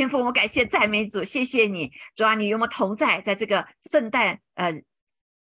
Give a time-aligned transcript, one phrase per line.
[0.00, 4.72] 天父，我感谢赞美主，谢谢你，主啊，你与我们同在，在这个圣诞呃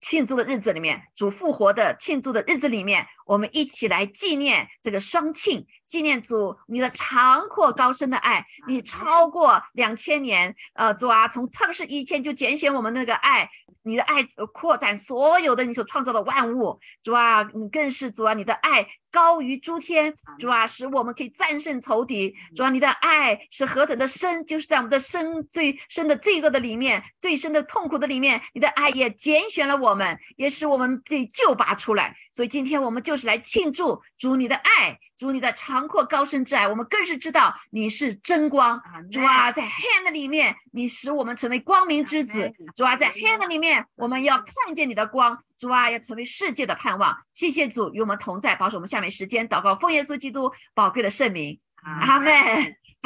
[0.01, 13.49] 庆祝的日子里面，主复活的庆祝的日子里面，我们一起来纪念这个双庆，纪念主你的长阔高深的爱，你超过两千年，呃，主啊，从创世以前就拣选我们那个爱。
[13.83, 14.21] 你的爱
[14.51, 32.13] 扩展所有的你所创造的万物，主啊，你更是主啊，你的爱高于诸天，主啊，使我们可以战胜仇敌，主啊，你的爱是何等的深，就是在我们的深最深的罪恶的里面，最深的痛苦的里面，你的爱也拣选了我们，也使我们被救拔出来。
[32.37, 34.95] 所以今天我们就是来庆祝主你的爱。
[35.17, 38.79] 主你的长阔高深之爱，我们更是知道你是真光。
[39.11, 42.53] 主啊，在黑暗的里面，你使我们成为光明之子。
[42.75, 45.35] 主啊，在黑暗的里面，我们要看见你的光。
[45.57, 47.17] 主啊，要成为世界的盼望。
[47.33, 51.59] 谢谢主与我们同在，保守我们下面时间祷告，奉耶稣基督宝贵的圣名。
[51.81, 52.31] 阿门。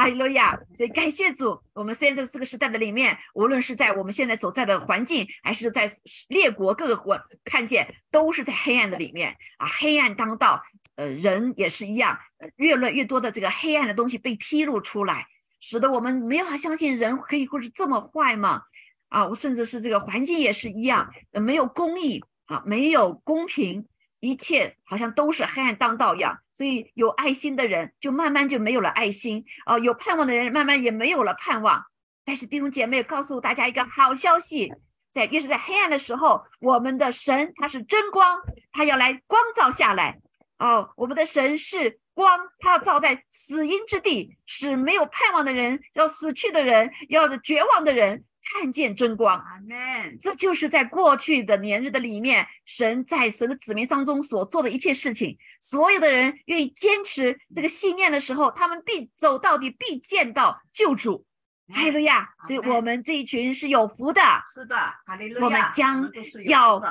[0.01, 0.59] 哈利路亚。
[0.75, 5.89] 所以感谢主，我们现在这个时代的里面，无论是在我们现在所在的环境，还是在
[6.29, 10.61] 列国各个国，看见都是在黑暗的里面啊，黑暗当道。
[10.95, 12.17] 呃，人也是一样，
[12.57, 15.25] 越来越多的这个黑暗的东西被披露出来，
[15.59, 18.63] 使得我们没法相信人可以会是这么坏吗？
[19.07, 23.87] 啊，我甚至是这个环境也是一样，没有公义啊，没有公平，
[24.21, 26.39] 一切好像都是黑暗当道一样。
[26.53, 31.83] 所以有爱心的人就慢慢就没有了爱心，啊，有盼望的人慢慢也没有了盼望。
[32.23, 34.71] 但是弟兄姐妹告诉大家一个好消息，
[35.11, 38.39] 在越是在黑暗的时候，我们的神他是真光，
[38.71, 40.19] 他要来光照下来。
[40.59, 49.37] 哦，我们的神是光，他要照在死荫之地，使没有盼望的人、要死去的人、要绝望的人看见真光。
[49.37, 50.17] 阿门。
[50.19, 55.37] 这就是在过去的年日的里面，神在神的子民当中所做的一切事情。
[55.59, 61.25] 所有的人愿意坚持这个信念的时候，他们必走到底，必见到救主。
[61.73, 62.29] 哈利路亚！
[62.47, 64.21] 所以我们这一群是有福的。
[64.53, 65.45] 是的，哈利路亚。
[65.45, 66.09] 我们将
[66.45, 66.81] 要。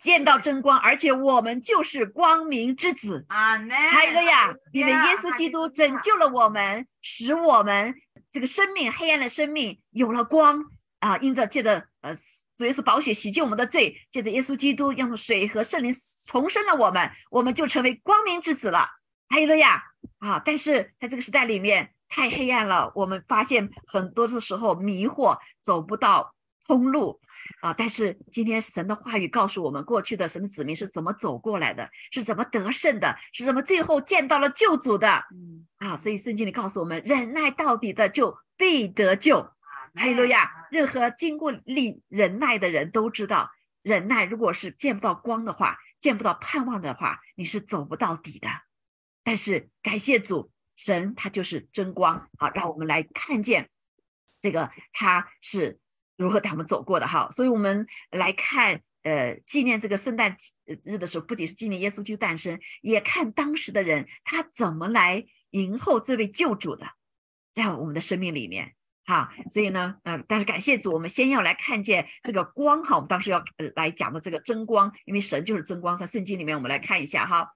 [0.00, 3.24] 见到真光，而且我们就是光明之子。
[3.28, 3.70] 阿门。
[3.70, 7.94] 还有一个呀，因为耶稣基督拯救了我们，使我们
[8.32, 10.64] 这个生命黑暗的生命有了光
[11.02, 11.18] 啊！
[11.18, 12.14] 因着借着呃
[12.56, 15.92] 主耶稣宝血洗净我们的罪，借着耶稣基督用水和圣灵
[16.28, 18.88] 重生了我们，我们就成为光明之子了。
[19.28, 19.82] 还有了呀
[20.20, 20.40] 啊！
[20.44, 26.34] 但是在这个时代里面太黑暗了，我们发现很多的时候迷惑，走不到
[26.66, 27.20] 通路。
[27.60, 27.74] 啊！
[27.76, 35.08] 但是今天神的话语告诉我们，过去的神的子民是怎么走过来的，是怎么得胜的，是怎么最后见到了救主的。
[35.34, 39.50] 嗯啊，所以圣经里告诉我们，忍耐到底的就必得救。
[39.94, 40.50] 哈利路亚！
[40.70, 43.50] 任何经过历忍耐的人都知道，
[43.82, 48.48] 忍耐如果是见不到光的话，见不到盼望的话，你是走不到底的。
[49.22, 52.50] 但是感谢主，神他就是真光啊！
[52.50, 53.70] 让我们来看见
[54.40, 55.78] 这个，他是。
[56.18, 60.36] 如何他们走过的哈，所以我们来看，呃，纪念这个圣诞
[60.84, 66.86] 日的时候，不仅是纪念耶稣基督诞生，也看当时的人他怎么来迎候这位救主的，
[67.54, 69.32] 在我们的生命里面哈。
[69.50, 72.96] 所以呢，呃，但是感谢主，我们先要来看见这个光哈。
[72.96, 77.54] 我们当时要呃来讲的这个真光，因为神就是真光，在圣经里面我们来看一下哈。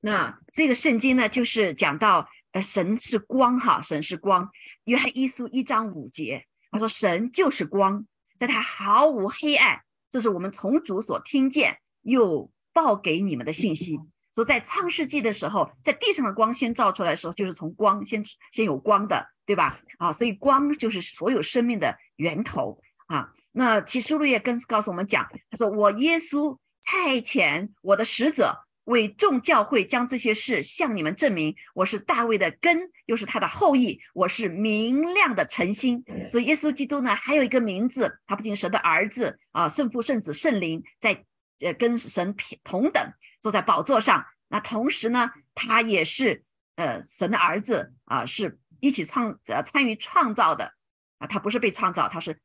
[0.00, 4.50] 那这个圣经呢，就是讲到呃，神是光哈，神是光。
[4.84, 6.46] 约翰一书一章五节。
[6.72, 8.06] 他说：“神就是光，
[8.38, 13.98] 在他毫无黑暗。”这是我们从主所听见又报给你们的信息。
[14.44, 19.80] 在创世纪的时候，在地上的光先照出来的时候，就是从光先先有光的，对吧？
[19.98, 23.32] 啊，所以光就是所有生命的源头啊。
[23.52, 36.02] 那启示录也跟告诉我们讲，他说：“我耶稣派遣我的使者。”为众教会将这些事向你们证明，我是大卫的根，又是他的后裔，我是明亮的晨星。
[36.28, 41.24] 所以耶稣基督呢，还有一个名字，他不仅神的儿子啊，圣父、圣子、圣灵，在
[41.60, 42.34] 呃跟神
[42.64, 43.00] 同等
[43.40, 44.26] 坐在宝座上。
[44.48, 46.44] 那同时呢，他也是
[46.76, 50.74] 呃神的儿子啊，是一起创呃参与创造的
[51.18, 52.40] 啊，他不是被创造，他是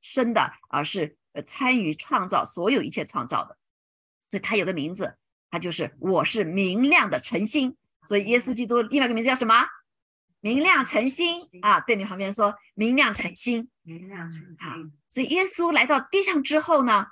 [0.00, 3.56] 生的，而是呃参与创造所有一切创造的，
[4.30, 5.18] 所以他有个名字。
[5.50, 7.76] 他就是我是明亮的晨星，
[8.06, 9.66] 所以耶稣基督另外一个名字叫什么？
[10.40, 11.78] 明亮晨星啊！
[11.80, 14.92] 对你旁边说明亮晨星，明亮晨星。
[15.10, 17.08] 所以耶稣来到地上之后呢，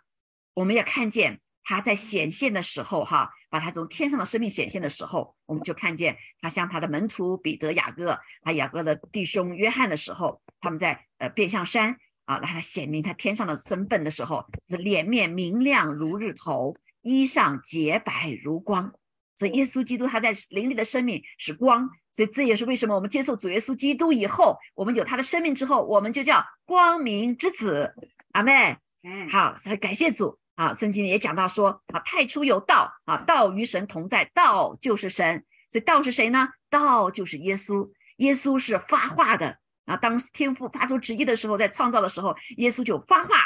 [0.55, 16.77] 我们也看见他在显现的时候，哈，把他从天上的生命显现的时候，我们就看见他向他的门徒彼得、雅各，他雅各的弟兄约翰的时候，他们在呃变相山啊，让他显明他天上的身份的时候，是脸面明亮如日头。
[17.03, 18.93] 衣裳洁白如光，
[19.35, 27.95] 所以耶稣基督他在灵里的生命是光，所以这也是为什么我们接受主耶稣基督以后，我们有他的生命之后，我们就叫光明之子。
[28.33, 30.75] 阿妹，嗯，好，所以感谢主啊！
[30.75, 35.43] 圣经也讲到说啊，太初有道啊，道与神同在，道就是神。
[35.71, 36.51] 所以道是谁呢？
[36.69, 39.97] 道就是耶稣，耶稣是发话的啊。
[39.97, 43.37] 当天父发出旨意的时候，在创造的时候，耶稣就发话，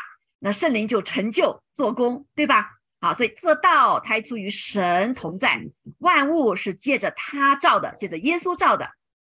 [0.41, 2.69] 那圣灵就成就做工，对吧？
[3.01, 5.63] 好，所以这道胎出于神同在，
[5.99, 8.91] 万物是借着他造的，借着耶稣造的。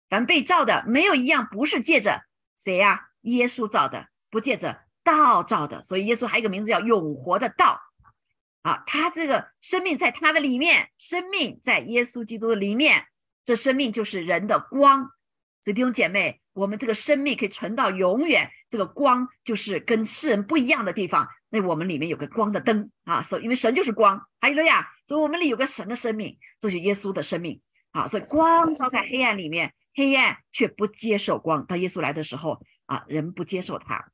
[0.08, 2.22] 凡被造的，没有一样不是借着
[2.58, 3.08] 谁呀？
[3.22, 5.82] 耶稣造的，不借着道造的。
[5.82, 7.80] 所以耶稣还有一个名字叫永活的道。
[8.62, 13.04] 啊，他这个生命在他的里面，生命在耶稣基督的里面，
[13.44, 15.04] 这生命就是人的光。
[15.62, 21.28] 所以弟兄姐妹，我们这个生命可以存到永远，这个光就是跟世人不一样的地方。
[21.48, 27.60] 那我们里面有个光的灯啊，所以因为神就是光，还有了呀，所以我们里有个神的生命，这是耶稣的生命
[27.92, 28.04] 啊。
[28.08, 31.64] 所以光照在黑暗里面，黑暗却不接受光。
[31.66, 34.04] 当耶稣来的时候啊，人不接受他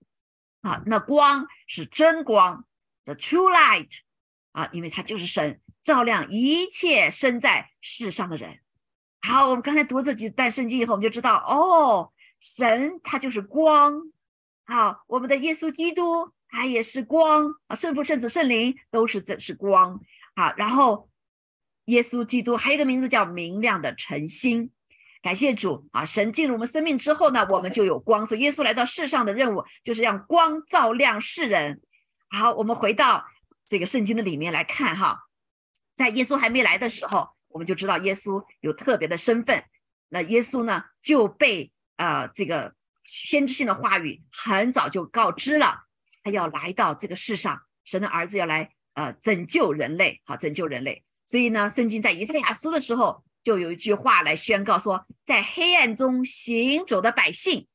[0.62, 0.82] 啊。
[0.86, 2.64] 那光是真光
[3.04, 4.00] ，the true light
[4.52, 8.58] 啊，因为他就是神，照亮一切生在世上的人。
[9.20, 14.10] 好，我们刚才读这几段圣经以后，我们就知道哦，神他就是光。
[14.64, 16.32] 好，我们的耶稣基督。
[16.54, 19.98] 它也是光啊，圣父、圣子、圣灵都是这是光
[20.36, 20.52] 好。
[20.54, 21.08] 然后，
[21.86, 24.70] 耶稣基督还有一个名字叫明亮的晨星。
[25.22, 26.04] 感谢主啊！
[26.04, 28.26] 神进入我们生命之后呢，我们就有光。
[28.26, 31.80] 所以耶稣来到世上的任务就是让光照亮世人。
[32.28, 33.24] 好，我们回到
[33.64, 35.20] 这个圣经的里面来看哈，
[35.94, 39.62] 在耶稣还没来的时候，我们就知道耶稣有特别的身份。
[40.08, 45.84] 那耶稣呢就被呃这个先知性的话语很早就告知了。
[46.24, 51.04] 他要来到这个世上，神的儿子要来，呃，拯救人类，好，拯救人类。
[51.24, 57.66] 所以呢，圣经在以赛亚书的时候，就有一句话来宣告说，在黑暗中行走的百姓，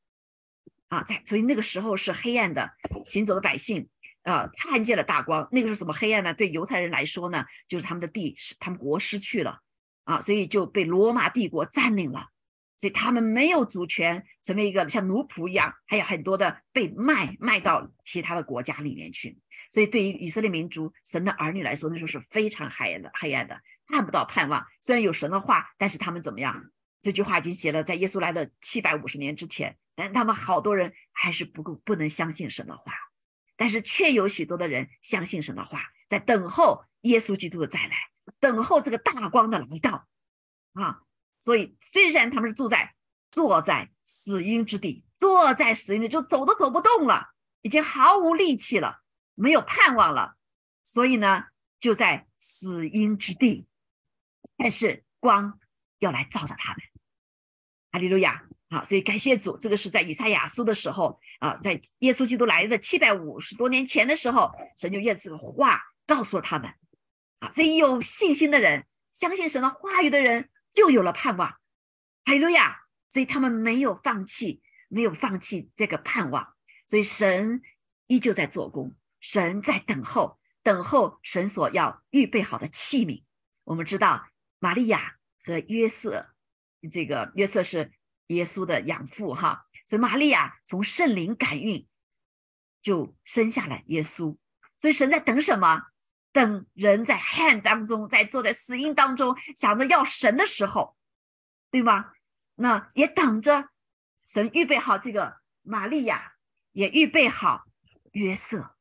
[0.88, 2.70] 啊，在所以那个时候是黑暗的
[3.06, 3.88] 行走的百姓，
[4.22, 5.48] 呃，看见了大光。
[5.52, 6.32] 那个是什么黑暗呢？
[6.32, 9.60] 对犹太人来说呢，就是他们的地是他们国失去了，
[10.04, 12.28] 啊，所以就被罗马帝国占领了。
[12.80, 19.36] 所以他们没有主权，成为一个像奴仆一样，还有很多的被卖卖到其他的国家里面去。
[19.72, 24.64] 所以对于以色列民族、神的儿女来说，那时候是非常黑暗的、黑暗的，看不到盼望。
[24.80, 26.70] 虽然有神的话，但是他们怎么样？
[27.00, 32.92] 这句话已经写了在耶稣来的七百五十年之前，但他们好多人还是不够不能相信神的话，
[33.56, 37.96] 但是却有许多的人相信神的话，在等候耶稣基督的再来，
[38.40, 40.06] 等候这个大光的来到
[40.74, 41.02] 啊。
[41.40, 42.94] 所以，虽然他们是住在
[43.30, 47.28] 坐在死荫之地，坐在死荫里就走都走不动了，
[47.62, 49.02] 已经毫无力气了，
[49.36, 50.34] 没有盼望了。
[50.82, 51.44] 所以呢，
[51.78, 53.68] 就在死荫之地，
[54.58, 55.58] 但是光
[56.00, 56.82] 要来照着他们。
[57.92, 58.44] 哈利路亚！
[58.68, 66.70] 好，所以感谢主，这个是在以赛亚书的时候啊，在耶稣基督来的七百五十多年前的时候，神就用这个话告诉了他们。
[67.38, 70.50] 啊，所以有信心的人，相信神的话语的人。
[70.70, 71.48] 就有了盼望，
[72.26, 72.82] 哈利路亚！
[73.08, 76.54] 所以他们没有放弃，没有放弃这个盼望。
[76.86, 77.62] 所以神
[78.06, 83.24] 依旧在做工，神在等候，等候神所要预备好的器皿。
[83.64, 84.28] 我们知道
[84.58, 86.34] 玛利亚和约瑟，
[86.90, 87.92] 这个约瑟是
[88.28, 91.86] 耶稣的养父哈，所以玛利亚从圣灵感孕
[92.82, 94.36] 就生下了耶稣。
[94.76, 95.86] 所以神在等什么？
[96.30, 100.96] 等人在黑暗当中，在坐在死荫当中，想着要神的时候，
[101.70, 102.12] 对吗？
[102.54, 103.70] 那也等着
[104.26, 106.34] 神预备好这个玛利亚，
[106.72, 107.64] 也预备好
[108.12, 108.76] 约瑟，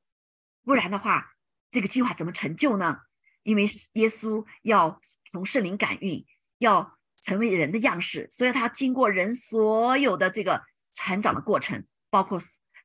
[0.64, 1.36] 不然的话，
[1.72, 3.07] 这个计划怎么成就呢？
[3.48, 5.00] 因为耶稣要
[5.32, 6.24] 从圣灵感孕，
[6.58, 10.62] 要成为人的样式，所以他经过人所有的这个
[10.94, 12.38] 成长的过程，包括。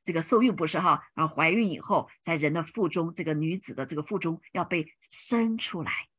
[0.05, 6.09] 这个受孕不是哈，然后怀孕以后，在人的腹中，这个女子的这个腹中要被生出来，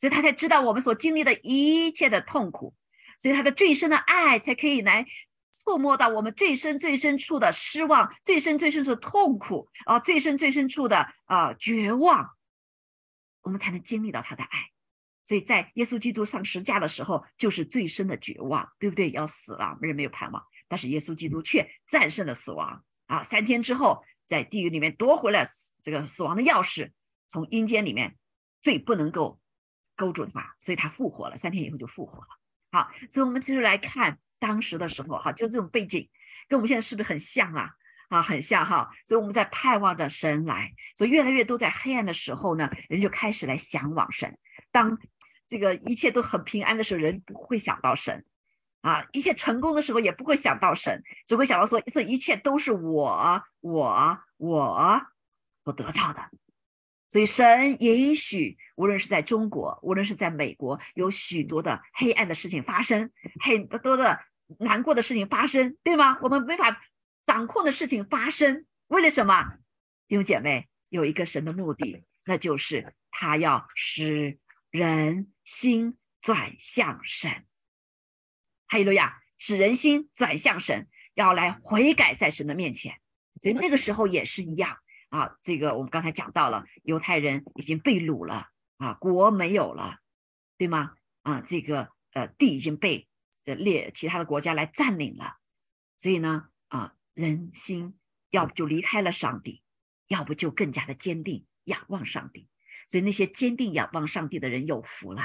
[0.00, 2.74] 所以他才知道我们所经历的一切的痛苦，
[3.20, 5.06] 所以他的最深的爱才可以来
[5.52, 12.28] 触摸到我们最深最深处的失望，最深最深处的痛苦啊，最深最深处的啊绝望，
[13.42, 14.70] 我们才能经历到他的爱。
[15.24, 19.10] 所以在耶稣基督上十架的时候，就是最深的绝望，对不对？
[19.12, 22.84] 要死了，人没有盼望，但是耶稣基督却战胜了死亡。
[23.06, 25.46] 啊，三天之后，在地狱里面夺回了
[25.82, 26.90] 这个死亡的钥匙，
[27.28, 28.16] 从阴间里面
[28.62, 29.38] 最不能够
[29.94, 31.36] 勾住他，所以他复活了。
[31.36, 32.26] 三天以后就复活了。
[32.72, 36.08] 好，所以我们继续来看当时的时候，哈，就这种背景，
[36.48, 37.70] 跟我们现在是不是很像啊？
[38.12, 38.88] 啊，很像哈。
[39.04, 44.36] 所以我们在盼望着神来，所以越来越多在黑暗的时候呢，人就开始来向往神。
[44.70, 44.98] 当
[45.48, 48.24] 这个一切都很平安的时候，人不会想到神
[48.82, 55.02] 啊；一切成功的时候，也不会想到神，只会想到说这一切都是我我我
[55.64, 56.22] 所得到的。
[57.08, 64.18] 所以神允许，无论是在中国，无论是在美国，有许多的黑暗的事情发生，很多的
[64.58, 66.18] 难过的事情发生，对吗？
[66.22, 66.80] 我们没法
[67.24, 69.58] 掌控的事情发生，为了什么？
[70.08, 74.38] 弟兄姐妹，有一个神的目的，那就是他要使
[74.70, 77.46] 人心转向神。
[78.66, 83.00] 哈利路亚，使人心转向神，要来悔改在神的面前。
[83.40, 84.78] 所以那个时候也是一样。
[85.08, 88.48] 啊，这个我们刚才讲到了，犹太人已经被掳了
[88.78, 89.98] 啊，国没有了，
[90.56, 90.94] 对吗？
[91.20, 93.06] 啊，这个呃地已经被
[93.44, 95.36] 呃列其他的国家来占领了，
[95.98, 97.98] 所以呢，啊，人心
[98.30, 99.62] 要不就离开了上帝，
[100.08, 102.48] 要不就更加的坚定仰望上帝。
[102.88, 105.22] 所以那些坚定仰望上帝的人有福了，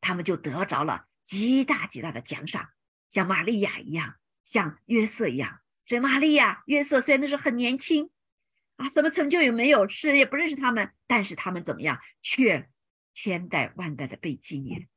[0.00, 2.68] 他们就得着了极大极大的奖赏，
[3.08, 5.60] 像玛利亚一样，像约瑟一样。
[5.86, 8.10] 所以玛利亚、约瑟虽然那时候很年轻。
[8.76, 12.70] 啊，什么成就也没有，世人也不认识他们，但是他们怎么样，却
[13.12, 14.88] 千代万代的被纪念。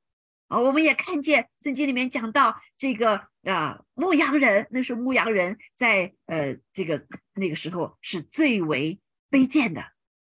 [0.54, 9.00] 啊，我们也看见圣经里面讲到这个啊，牧羊人，那是牧羊人在呃这个那个时候是最为
[9.32, 9.82] 卑贱的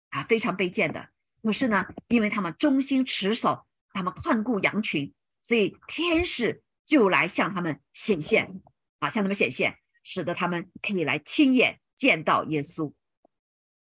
[0.10, 1.08] 啊，非常卑贱的。
[1.42, 8.62] 可是呢，因为他们忠心持守，他们看顾羊群，所以天使就来向他们显现
[9.00, 12.92] 啊，向他们显现，使得他们可以来亲眼见到耶稣。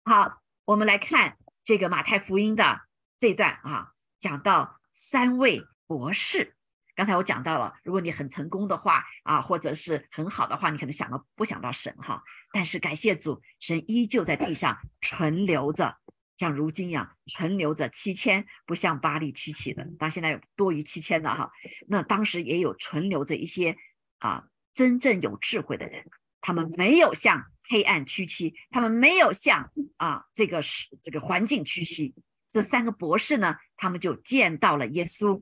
[0.03, 2.81] 好，我们来看这个马太福音的
[3.17, 6.55] 这段啊，讲到三位博士。
[6.95, 12.23] 刚才我讲到了，如果你很成功的话啊，或者是很好的话，你可能想到不想到神哈。
[12.53, 15.97] 但是感谢主，神依旧在地上存留着，
[16.37, 21.51] 像如今一样存留着七千，不像巴黎屈起的，当现在有多于七千的哈。
[21.87, 23.75] 那当时也有存留着一些
[24.19, 26.05] 啊，真正有智慧的人，
[26.41, 27.45] 他们没有向。
[27.67, 32.13] 黑暗屈膝，他们没有向啊这个是这个环境屈膝。
[32.51, 35.41] 这三个博士呢，他们就见到了耶稣。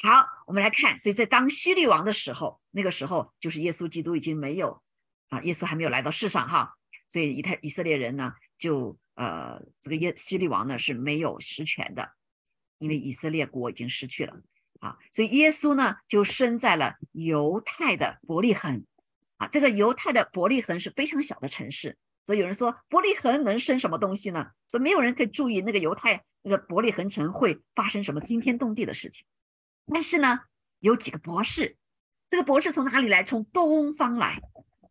[0.00, 4.80] 好，我们来看，所以在当希律王的时候，那个时候就是耶稣基督已经没有
[5.28, 6.74] 啊，耶稣还没有来到世上哈。
[7.08, 12.08] 所以以太以色列人呢，就呃这个耶希律王呢是没有实权的，
[12.78, 14.34] 因为以色列国已经失去了
[14.78, 14.96] 啊。
[15.12, 18.84] 所以耶稣呢就生在了犹太的伯利恒。
[19.38, 24.50] 啊，这个犹太的伯利恒是非常小的城市，所以有人说伯利恒能生什么东西呢？
[24.68, 29.24] 所以没有人可以注意那个犹太那个伯利恒城会发生什么惊天动地的事情。
[29.92, 30.40] 但是呢，
[30.80, 31.76] 有几个博士，
[32.28, 33.22] 这个博士从哪里来？
[33.22, 34.40] 从东方来。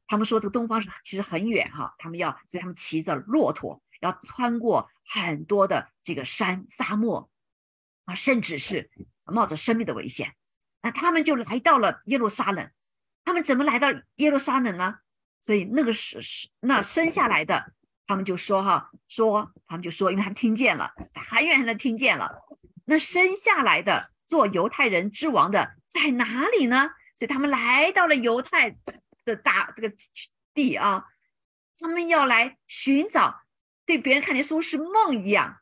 [0.08, 7.30] 他们说这个东方是其实很远哈，他们要所以他们骑着骆驼，要穿过很多的这个山沙漠
[8.06, 8.89] 啊，甚至是
[9.25, 10.34] 冒着生命的危险。
[10.82, 12.72] 那他们就来到了耶路撒冷。
[13.25, 15.00] 他们怎么来到耶路撒冷呢？
[15.42, 17.74] 所以那个是是那生下来的，
[18.06, 22.32] 他们就说哈说，他们就说，因为他们听见了，很远很远听见了。
[22.86, 26.91] 那生下来的做犹太人之王的在哪里呢？
[27.15, 28.77] 所以他们来到了犹太
[29.25, 29.96] 的大这个
[30.53, 31.05] 地啊，
[31.79, 33.41] 他们要来寻找，
[33.88, 35.62] 对别人看见说是梦一样，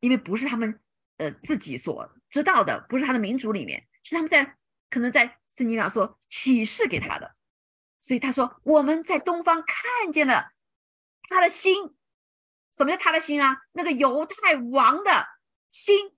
[0.00, 0.80] 因为不是他们
[1.18, 4.56] 呃自己所知道的，不是他的民族里面，是他们在
[4.88, 5.38] 可能在。
[5.56, 7.36] 圣经上说启示给他的，
[8.00, 10.50] 所以他说我们在东方看见了
[11.28, 11.94] 他的心，
[12.76, 13.58] 什么叫他的心啊？
[13.70, 15.28] 那个犹太王的
[15.70, 16.16] 心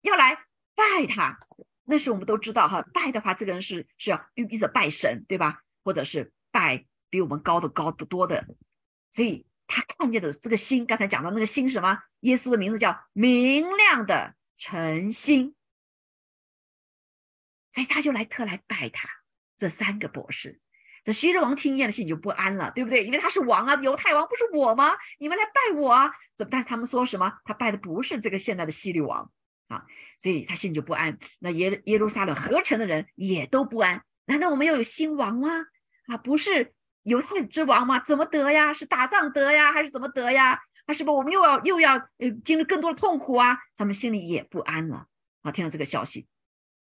[0.00, 0.46] 要来
[0.78, 1.36] 拜他，
[1.84, 2.80] 那时我们都知道哈。
[2.94, 5.62] 拜的话，这个人是是要一直拜神，对吧？
[5.82, 8.46] 或者是拜比我们高的高得多的，
[9.10, 11.98] 所以他看见的这个心，刚才讲到那个心什么？
[12.20, 15.56] 耶稣的名字叫明亮的晨心。
[17.72, 19.08] 所以他就来特来拜他，
[19.56, 20.60] 这三个博士，
[21.04, 23.04] 这希律王听见了心里就不安了，对不对？
[23.04, 24.96] 因为他是王啊，犹太王不是我吗？
[25.18, 26.10] 你们来拜我啊？
[26.36, 26.50] 怎么？
[26.50, 27.32] 但是他们说什么？
[27.44, 29.30] 他拜的不是这个现在的希律王
[29.68, 29.84] 啊，
[30.18, 31.16] 所以他心里就不安。
[31.38, 34.02] 那耶耶路撒冷合成的人也都不安。
[34.26, 35.48] 难道我们要有新王吗？
[36.06, 38.00] 啊，不是犹太之王吗？
[38.00, 38.72] 怎么得呀？
[38.74, 40.58] 是打仗得呀，还是怎么得呀？
[40.86, 41.14] 啊，是不？
[41.14, 43.58] 我们又要又要呃经历更多的痛苦啊？
[43.76, 45.06] 他们心里也不安了
[45.42, 45.52] 啊！
[45.52, 46.26] 听到这个消息。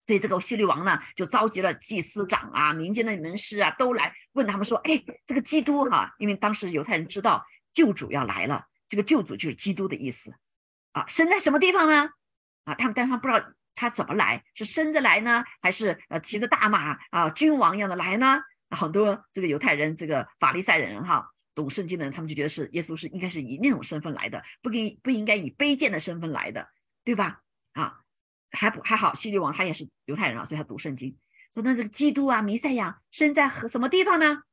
[0.06, 10.36] 所以这个希律王呢，就召集了祭司长啊、民间的门师啊，都来问他们说：“哎，这个基督哈，因为当时犹太人知道救主要来了，这个救主就是基督的意思
[10.92, 12.10] 啊，生在什么地方呢？
[12.66, 13.44] 啊，他们但他不知道
[13.76, 18.40] 他怎么来，是生着来呢，还是呃骑着大马啊，君王一样的来呢？
[18.70, 26.68] 很多这个犹太人，这个法利赛人哈，懂圣经的人，他们就觉得是耶稣是应该是以那种身份来的，不给不应该以卑贱的身份来的，
[27.04, 27.42] 对吧？
[27.74, 28.00] 啊。”
[28.56, 31.18] 还不还好，希律王他也是犹太人啊，所以他读圣经。
[31.52, 34.44] 说那这个基督啊，弥赛亚生在何什么地方呢？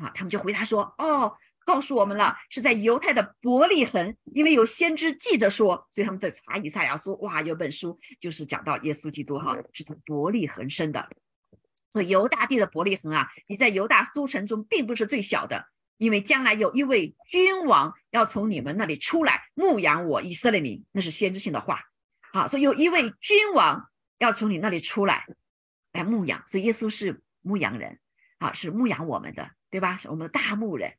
[0.00, 7.16] 啊，他们就回答说：哦，告诉我们了，是在犹太的伯利恒，因为有先知记着说，所以他们在查以赛亚书。
[7.20, 11.08] 哇，有本书就是讲到耶稣基督哈是从伯利恒生的。
[11.90, 15.66] 所以犹大地的伯利恒啊，你在犹大诸城中并不是最小的，
[15.98, 21.82] 因为将来有一位君王要从你们那里出来牧养我以色列民，那是先知性的话。
[22.32, 25.26] 好，所以有一位君王要从你那里出来，
[25.92, 26.42] 来牧养。
[26.46, 27.98] 所以耶稣是牧羊人，
[28.38, 29.96] 啊，是牧养我们的，对吧？
[29.96, 30.94] 是我们的大牧人。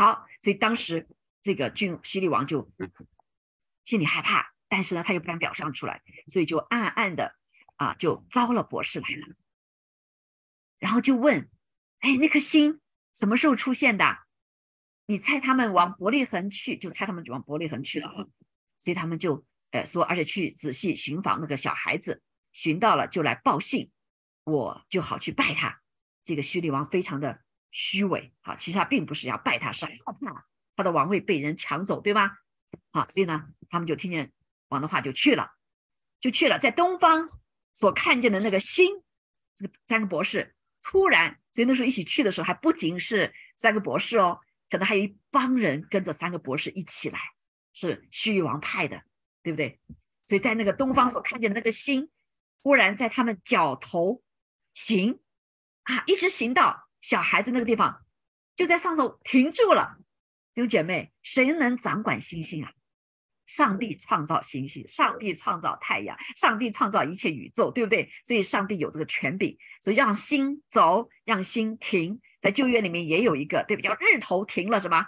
[0.00, 1.06] 好，所以当时
[1.42, 2.72] 这个君希律王就
[3.84, 7.36] 心里害怕，但是呢，他又不敢表上出来，所以就暗暗的
[7.76, 9.36] 啊，就招了博士来了。
[10.78, 11.50] 然后就问，
[11.98, 12.80] 哎，那颗星
[13.12, 14.20] 什么时候出现的？
[15.04, 18.30] 你猜他们往伯利恒去，就猜他们往伯利恒去了。
[18.78, 19.44] 所以他们就。
[19.72, 23.92] 呃，说，而且去仔细寻访那个小孩子，寻到了就来报信，
[24.42, 25.80] 我就好去拜他。
[26.24, 30.46] 这个虚利王非常的虚伪，好，其实他并不是要拜他，是害怕
[30.76, 32.38] 他的王位被人抢走，对吧？
[32.92, 34.32] 好，所以呢，他们就听见
[34.68, 35.52] 王的话就去了，
[36.20, 37.28] 就去了，在东方
[37.72, 39.02] 所看见的那个星，
[39.54, 47.18] 这个三个博士突然，所以那时候一起去的时候，还不仅是三个博士哦，可能还有一帮人跟着三个博士一起来，
[47.72, 49.02] 是虚利王派的。
[49.42, 49.80] 对不对？
[50.26, 52.10] 所以在那个东方所看见的那个星，
[52.58, 54.22] 忽然在他们脚头
[54.74, 55.18] 行
[55.84, 58.04] 啊，一直行到小孩子那个地方，
[58.56, 59.98] 就在上头停住了。
[60.54, 62.72] 弟兄姐妹，谁能掌管星星啊？
[63.46, 68.08] 上帝创造星星，上帝创造太阳，上帝创造一切宇宙，对不对？
[68.24, 72.20] 所以上帝有这个权柄，所以让星走，让星停。
[72.40, 73.82] 在旧约里面也有一个，对不？
[73.82, 75.04] 叫日头停了什么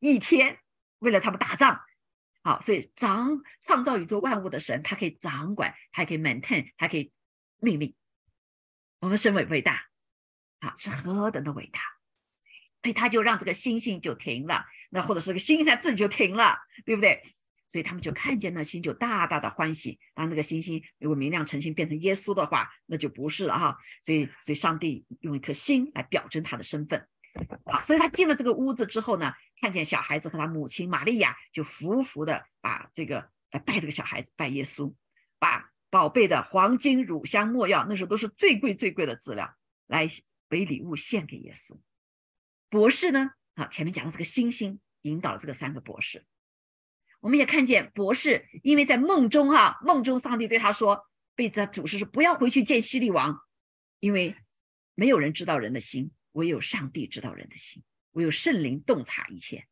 [0.00, 0.58] 一天，
[0.98, 1.80] 为了他们打仗。
[2.42, 7.12] 好，所以掌创造宇宙万物的神，他可以掌管，还可以 maintain，还可以
[7.58, 7.94] 命令。
[8.98, 9.86] 我们神伟伟大，
[10.64, 11.80] 啊，是何等的伟大！
[12.82, 17.22] 所以他就让这个星星就停了，那或者是个星星它自己就停了，对不对？
[17.66, 19.98] 所以他们就看见那星就大大的欢喜。
[20.14, 23.76] 当那个星星如果明亮成星变成耶稣的话，那就不是了哈。
[24.02, 27.08] 所以，所以上帝用一颗星来表征他的身份。
[27.64, 34.94] 好，所以他进了这个屋子之后呢，看见小孩子和他母亲玛利亚，就服服的把这个来拜这个小孩子，拜耶稣，
[35.40, 39.52] 把宝贝的黄金、乳香、没药，那时候都是最贵最贵的资料，
[39.88, 40.08] 来
[40.54, 41.78] 为礼物献给耶稣。
[42.70, 46.24] 博士呢，啊，前面讲的这个星星引导了这个三个博士，
[47.20, 53.38] 我们也看见博士，因为在梦中哈，梦中上帝对他说，被这主事说不要回去见希律王，
[54.00, 54.36] 因为
[54.94, 56.10] 没有人知道人的心。
[56.34, 57.80] 唯有上帝知道人的心，
[58.14, 59.68] 唯有圣灵洞察一切。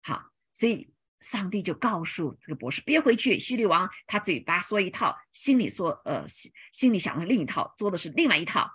[0.00, 3.38] 好，所以上帝就告诉这个博士别回去。
[3.38, 8.66] 希律王他嘴巴说一套，心里说呃心心里想的另一套，做的是另外一套。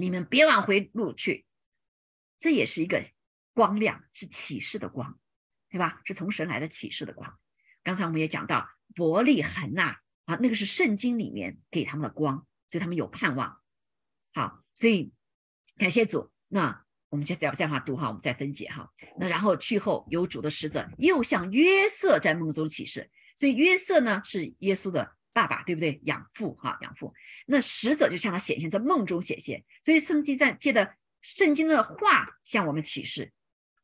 [0.00, 1.46] 你们别往回路去。
[2.38, 3.04] 这也是一个
[3.52, 5.18] 光亮，是启示的光，
[5.68, 6.00] 对吧？
[6.04, 7.38] 是从神来的启示的光。
[7.82, 13.60] 刚才我们也讲到伯利恒呐，啊，那个是圣经里面给他们的光，所以他们有盼望。
[14.32, 15.12] 好，所以。
[15.76, 18.92] 感谢主，那我们接下来再往读哈，我们再分解哈。
[19.18, 26.00] 那然后去后有主的使者又向约瑟在梦中启示，所以约瑟呢是耶稣的爸爸，对不对？
[26.04, 27.14] 养父哈，养父。
[27.46, 29.64] 那使者就向他显现，在梦中显现。
[29.82, 33.32] 所以圣经在借着圣经的话向我们启示，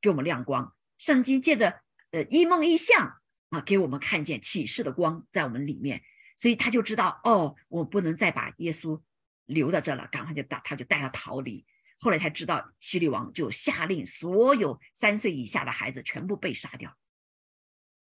[0.01, 0.75] 给我们亮光。
[0.99, 6.03] 圣经借着呃一梦一象啊，给我们看见启示的光在我们里面。
[6.37, 9.01] 所以他就知道哦，我不能再把耶稣
[9.47, 11.65] 留在这了，赶快就带他就带他逃离。
[11.99, 16.95] 后来才知道，希律王就下令，所有三岁以下的孩子全部被杀掉。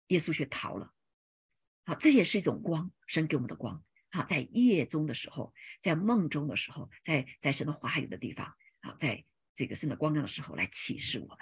[0.08, 0.92] 耶稣却逃了。
[1.86, 3.84] 好，这也是一种光，神给我们的光。
[4.10, 11.38] 好，在夜中的时候，在梦中的时候，在在神的话语的地方，好，在这个神的光亮的时候来启示我们，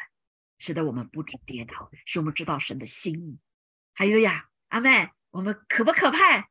[0.58, 3.40] 使得我们不致跌倒，使我们知道神的心意。
[3.94, 6.50] 还有呀，阿妹，我们可不可怕？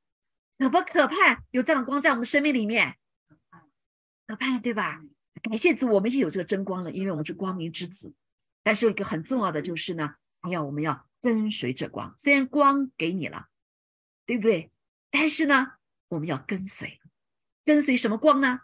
[0.59, 1.45] 可不可怕？
[1.51, 2.99] 有这样的光在我们的生命里面，
[4.27, 5.01] 可怕，对吧？
[5.41, 8.13] 感谢主，我们是有这个真光了，因为我们是光明之子。
[8.65, 10.17] 但是有一个很重要的就是呢，
[10.51, 12.13] 要我们要跟随着光。
[12.19, 13.47] 虽然光给你了，
[14.29, 14.71] 对不对？
[15.11, 17.01] 但是呢，我们要跟随，
[17.65, 18.61] 跟随什么光呢？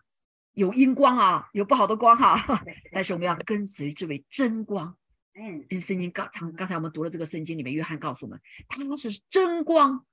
[0.52, 2.62] 有阴光啊，有不好的光哈。
[2.92, 4.94] 但是我们要跟随这位真光。
[5.32, 10.04] 嗯，因为圣经刚刚刚才我们读了这个圣经里面，约翰告诉我们，他是真光，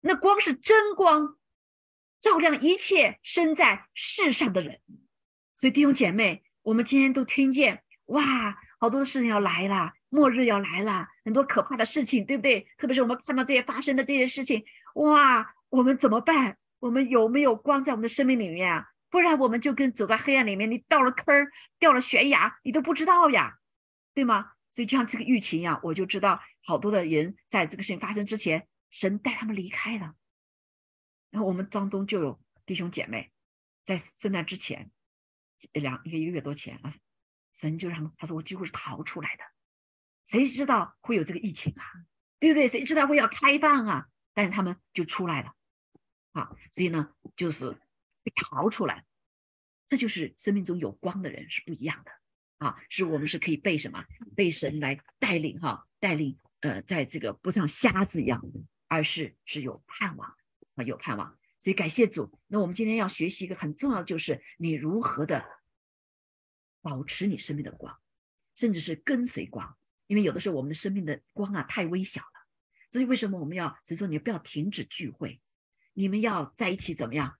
[0.00, 1.38] 那光是真光，
[2.20, 4.80] 照亮一切身在世上的人。
[5.56, 12.60] 所以弟兄姐妹，我们今天都听见哇，好多的事情要来了，末日要来了，很多可怕的事情，对不对？
[12.76, 14.62] 特别是我们看到这些发生的这些事情，
[14.94, 16.58] 哇，我们怎么办？
[16.80, 18.86] 我们有没有光在我们的生命里面啊？
[19.08, 23.58] 不然我们就跟走在黑暗里面，你到了坑儿，掉了悬崖，你都不知道呀，
[24.14, 24.52] 对吗？
[24.72, 30.14] 所以就像这个疫情一样，我就知道好多的人在这个事情发生之前，神带他们离开了。
[31.30, 33.32] 然后我们当中就有弟兄姐妹，
[33.84, 34.90] 在圣诞之前
[35.72, 36.94] 两一个一个月多前啊，
[37.52, 39.44] 神就让他们他说我几乎是逃出来的。
[40.30, 41.84] 谁知道会有这个疫情啊？
[42.38, 42.68] 对不对？
[42.68, 44.06] 谁知道会要开放啊？
[44.32, 45.52] 但是他们就出来了，
[46.30, 47.68] 啊，所以呢，就是
[48.22, 49.04] 被逃出来。
[49.88, 52.12] 这就是生命中有光的人是不一样的
[52.58, 54.04] 啊，是我们是可以被什么
[54.36, 58.40] 被神来带领哈，带领呃，在这个不像瞎子一样，
[58.86, 60.32] 而是是有盼望
[60.76, 61.36] 啊，有盼望。
[61.58, 62.32] 所以感谢主。
[62.46, 65.44] 那我们今天要学习一个很重要，就是你如何的
[66.80, 68.00] 保持你生命的光，
[68.54, 69.76] 甚至是跟随光。
[70.10, 72.46] 因为有的时候我们的生命的光啊太微小了，
[72.90, 75.40] 所以为什么我们要神说你不要停止聚会，
[75.92, 77.38] 你们要在一起怎么样？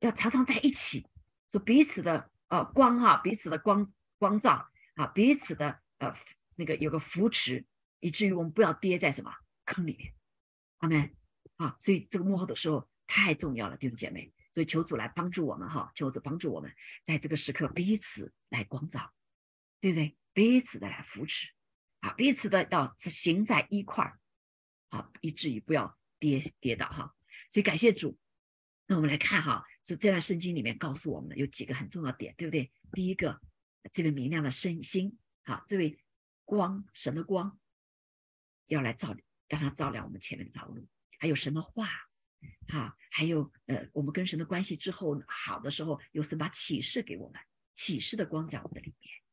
[0.00, 1.06] 要常常在一起，
[1.52, 6.12] 说彼此的呃光哈，彼此的光光照啊，彼此的呃
[6.56, 7.64] 那个有个扶持，
[8.00, 9.32] 以至于我们不要跌在什么
[9.64, 10.12] 坑里面，
[10.78, 11.14] 阿门
[11.54, 11.78] 啊！
[11.80, 19.12] 所以这个幕后的时候太重要了，弟兄姐妹，所以求主来帮助我们哈，求主帮助我们在这个时刻彼此来光照，
[19.80, 20.16] 对不对？
[20.34, 21.48] 彼此的来扶持，
[22.00, 24.18] 啊，彼此的要行在一块儿，
[24.88, 27.14] 啊，以至于不要跌跌倒哈。
[27.48, 28.18] 所以感谢主。
[28.86, 32.70] 那我们来看哈，是这段圣经里面告诉我们的有几个很重要点，对不对？
[32.92, 33.40] 第一个，
[33.92, 35.98] 这位明亮的身心，好，这位
[36.44, 37.58] 光，神的光，
[38.66, 39.16] 要来照，
[39.48, 40.86] 让它照亮我们前面的道路。
[41.18, 41.88] 还有神的话，
[42.68, 47.40] 哈，还有呃，我们跟神的关系之后好的时候，有神把启示给我们，
[47.72, 49.23] 启示的光在我们的里面。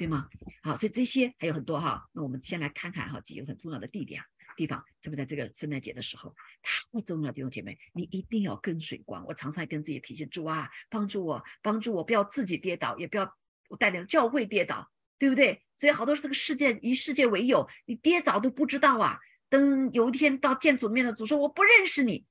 [0.00, 0.26] 对吗？
[0.62, 2.08] 好，所以这些还有很多哈。
[2.14, 4.22] 那我们先来看看哈几个很重要的地点
[4.56, 6.34] 地方，特别在这个圣诞节的时候，
[6.90, 9.22] 太重要，弟兄姐妹，你一定要跟随光。
[9.26, 13.36] 我常常跟自己提醒主啊，帮助我，帮助我，不要自己跌倒，也不要
[13.68, 15.62] 我带领教会跌倒，对不对？
[15.76, 19.18] 所以好多这个世界以世界为友，你跌倒都不知道啊。
[19.50, 22.24] 等有一天到见主面的主说我不认识你，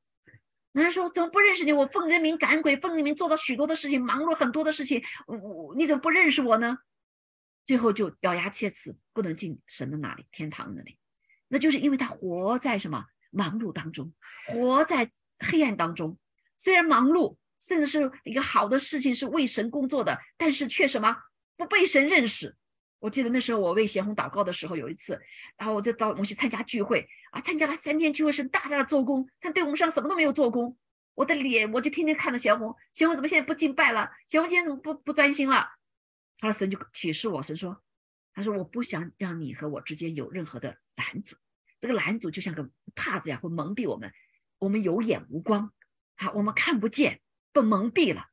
[0.72, 1.72] 男人说怎么不认识你？
[1.72, 6.80] 我奉人名赶鬼，奉人名做了许多的事情，忙碌很多的事情，我我你怎么不认识我呢？
[7.70, 10.98] 最后就咬牙切齿，不能进神的那里，天堂那里，
[11.50, 14.12] 那就是因为他活在什么忙碌当中，
[14.48, 16.18] 活在黑暗当中。
[16.58, 21.16] 虽然忙碌，甚至是一个好的事情，是为神工作的，但是却什么
[21.58, 22.56] 不被神认识。
[22.98, 25.22] 我记得那时候我为贤红祷告的时候，有一次，
[25.56, 30.76] 然后我就到我们去参加聚会啊，参加了三天聚会，神大大的做工，但对我们上什么都没有做工。
[31.14, 34.10] 我的脸，我就天天看着贤红，贤红怎么现在不敬拜了？
[34.28, 35.70] 贤红今天怎么不不专心了？
[36.40, 37.84] 他的神就启示我，神说
[38.34, 41.36] ：“他说我不想让你和我之间有任何的拦阻，
[41.80, 44.12] 这个拦阻就像个帕子呀，会蒙蔽我们，
[44.58, 45.74] 我们有眼无光，
[46.16, 47.20] 好，我们看不见，
[47.52, 48.28] 被蒙蔽了。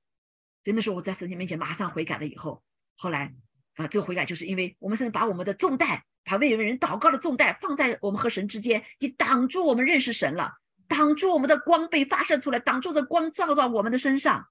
[0.62, 2.26] 所以那时候我在神前面前马上悔改了。
[2.26, 2.62] 以后，
[2.96, 3.34] 后来
[3.74, 10.54] 啊，这个悔改就是因为我们甚至把我们的重担，把为人祷告的重担放在我们和神之间，你挡住我们认识神了，
[10.86, 14.48] 挡住我们的光被发射出来，挡住的光照到我们的身上，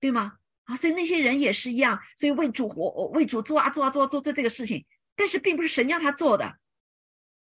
[0.00, 0.38] 对吗？”
[0.70, 6.60] 啊，所以那些人也是一样，所以为主活，为主做啊做啊做做做这个事情，但是并不是神让他做的。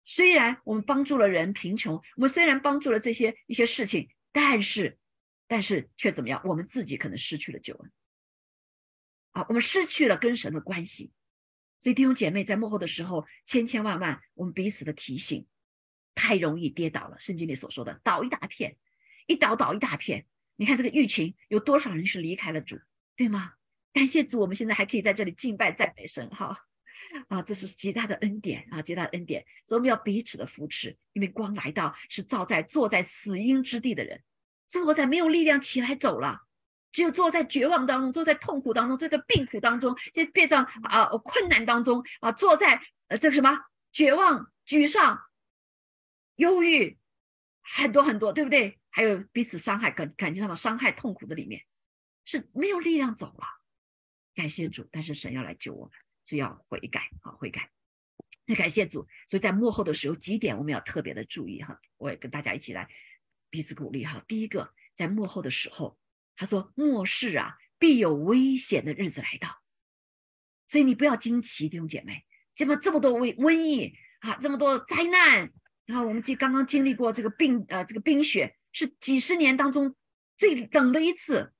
[0.05, 4.97] 虽然我们帮助了人贫穷，我们虽然帮助了这些一些事情，但是，
[5.49, 6.41] 但是却怎么样？
[6.45, 7.93] 我们自己可能失去了救恩。
[9.33, 11.11] 啊，我们失去了跟神的关系。
[11.81, 15.45] 所以弟兄姐妹在幕后的时候，千千万万，我们彼此的提醒，
[16.15, 17.19] 太容易跌倒了。
[17.19, 18.77] 圣经里所说的，倒一大片，
[19.27, 20.27] 一倒倒一大片。
[20.55, 22.79] 你看这个疫情，有多少人是离开了主？
[23.17, 23.55] 对吗？
[23.93, 26.57] 感谢主，我们现在还可以在这里敬拜赞美神，哈
[27.29, 29.43] 啊，这是极大的恩典啊，极大的恩典。
[29.65, 34.23] 所以我们要彼此的扶持，因为光来到是照在坐在死荫之地的人，
[34.69, 36.43] 坐在没有力量起来走了，
[36.93, 43.59] 只有坐在绝望当中，坐在痛苦当中，这个病苦当中，就变成啊困难当中啊，坐在呃这个什么
[43.93, 45.19] 绝望、沮丧、
[46.35, 46.99] 忧郁，
[47.63, 48.79] 很多很多，对不对？
[48.91, 51.63] 还有彼此伤害、感感情上的伤害、痛苦的里面。
[52.27, 53.47] 是没有力量走了，
[54.35, 55.93] 感谢主，但是神要来救我们，
[56.25, 57.71] 就要悔改啊，悔改。
[58.45, 62.89] 那感谢主，所以在幕后的时候几点我们要特别的注意哈，我也跟大家一起来
[63.49, 64.25] 彼此鼓励哈。
[64.29, 65.99] 第一个，在幕后的时候，
[66.37, 69.63] 他说末世啊必有危险的日子来到，
[70.69, 75.53] 所以你不要惊奇，弟兄姐妹，这么这么多瘟瘟疫啊，这么多灾难，
[75.85, 79.95] 然后我们经刚刚经历过这个冰呃这个冰雪，是几十年当中
[80.37, 81.53] 最冷的一次。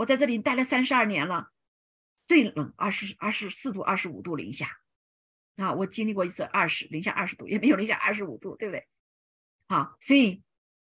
[0.00, 1.50] 我在这里待了三十二年了，
[2.26, 4.78] 最冷二十二十四度、二十五度零下
[5.56, 5.74] 啊！
[5.74, 8.88] 我经历过一次二十零下二十度，也没有零下二十五度，对不对？
[9.68, 10.42] 好，所以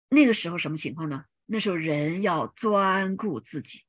[0.09, 1.25] 那个时候什么情况呢？
[1.45, 3.83] 那时候人要专顾自己，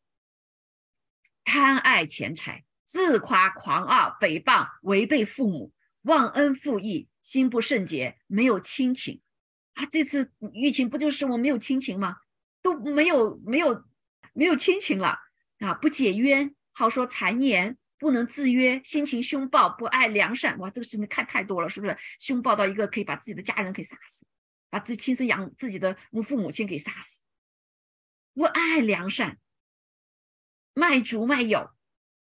[1.42, 9.22] 贪爱钱财，自夸狂傲，诽谤，违背父母，忘恩负义，心不圣洁，没有亲情。
[9.72, 12.18] 啊，这次疫情不就是我没有亲情吗？
[12.60, 13.86] 都没有没有
[14.34, 15.18] 没有亲情了
[15.60, 15.72] 啊！
[15.72, 20.58] 不解冤，好说谗言，不能自约，心情凶暴，不爱良善。
[20.58, 21.96] 哇，这个事情看太多了，是不是？
[22.18, 24.26] 凶暴到一个可以把自己的家人给杀死，
[24.68, 27.22] 把自己亲生养自己的父母亲给杀死。
[28.34, 29.38] 不爱良善，
[30.74, 31.70] 卖主卖友，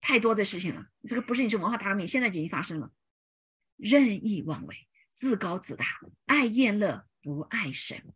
[0.01, 0.87] 太多的事情了。
[1.07, 2.91] 这个不是你是文化大革命，现在已经发生了。
[3.77, 5.85] 任意妄为，自高自大，
[6.27, 7.07] 爱厌乐。
[7.23, 8.15] 不爱神，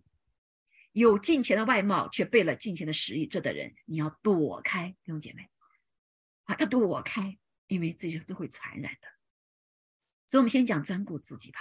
[0.94, 5.48] 有金钱的外貌，却背了金钱的实意，这的人你要躲开，弟兄姐妹
[6.44, 9.08] 啊，要躲开，因为这些都会传染的。
[10.28, 11.58] 所以，我们先讲专顾自己吧。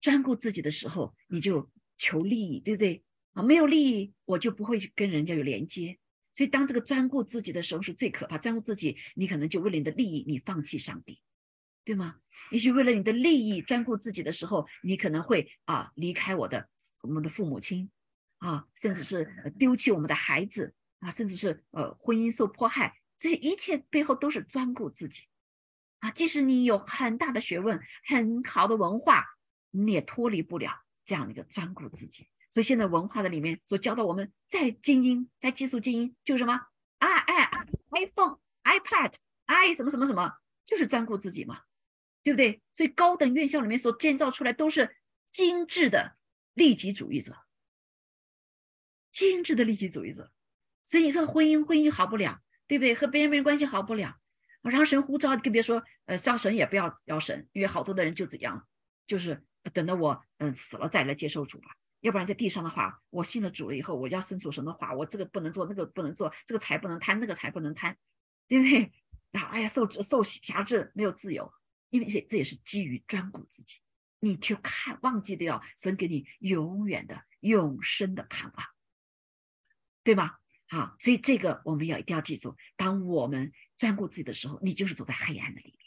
[0.00, 3.42] 专顾自己的时候，你就求利益，对不对啊？
[3.42, 5.98] 没有利益，我就不会跟人家有连接。
[6.34, 8.38] 所以，当这个专顾自己的时候，是最可怕。
[8.38, 11.20] 专顾自己，你可能就为了你的利益，你放弃上帝。
[11.84, 12.16] 对吗？
[12.50, 16.66] 也许为了你的利益专顾自己的时候，你可能会啊离开我的
[17.02, 17.90] 我们的父母亲
[18.44, 25.22] 啊，甚至是丢弃我们的孩子啊，甚至是呃婚姻受迫害，这些一切背后都是专顾自己
[26.00, 26.10] 啊。
[26.10, 29.24] 即使你有很大的学问、很好的文化，
[29.70, 32.28] 你也脱离不了这样的一个专顾自己。
[32.50, 36.52] 所以现在文化的里面所教导我们，在精英，在技术精英，就是什么
[36.98, 37.50] 啊哎
[37.92, 39.14] iPhone、iPad、
[39.46, 40.30] i 什么什么什么，
[40.66, 41.62] 就是专顾自己嘛。
[42.22, 42.62] 对不对？
[42.74, 44.96] 所以高等院校里面所建造出来都是
[45.30, 46.16] 精致的
[46.54, 47.36] 利己主义者，
[49.14, 50.30] 精致的利己主义者。
[50.84, 52.94] 所以你说婚姻，婚姻好不了，对不对？
[52.94, 54.16] 和别人没关系好不了。
[54.60, 58.66] 然后神呼召，更别说呃，烧神也不要要神，因为好多的人就这样，
[59.06, 61.68] 就是等到我嗯死了再来接受主吧。
[62.00, 67.96] 要不然在地上的话，我信了主了以后，我要遵守神的话，我这个不能做，那个不能做，这个财不能贪，那个财不能贪，
[68.48, 68.92] 对不对？
[69.30, 71.50] 然 后哎呀，受受辖制，没有自由。
[71.90, 73.78] 因为这这也是基于专顾自己，
[74.18, 78.66] 你去看忘记掉神给你永远的永生的盼望，
[80.04, 80.38] 对吧？
[80.68, 85.80] 好，所以这个我们要一定要记住，当我们专顾自己的时候，你就是走在黑暗的里面，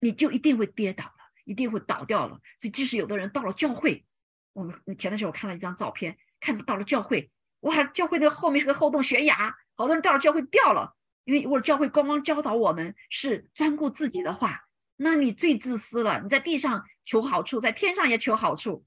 [0.00, 1.14] 你就一定会跌倒了，
[1.44, 2.40] 一定会倒掉了。
[2.58, 4.04] 所以即使有的人到了教会，
[4.52, 10.96] 我们前段时间我看了一张照片，看到到了教会，哇，教会的后面是个后洞悬崖，好多人到了教会掉了。
[11.24, 16.20] 因为我教会刚刚教导我们是专顾自己的话，那你最自私了。
[16.20, 18.84] 你在地上求好处，在天上也求好处，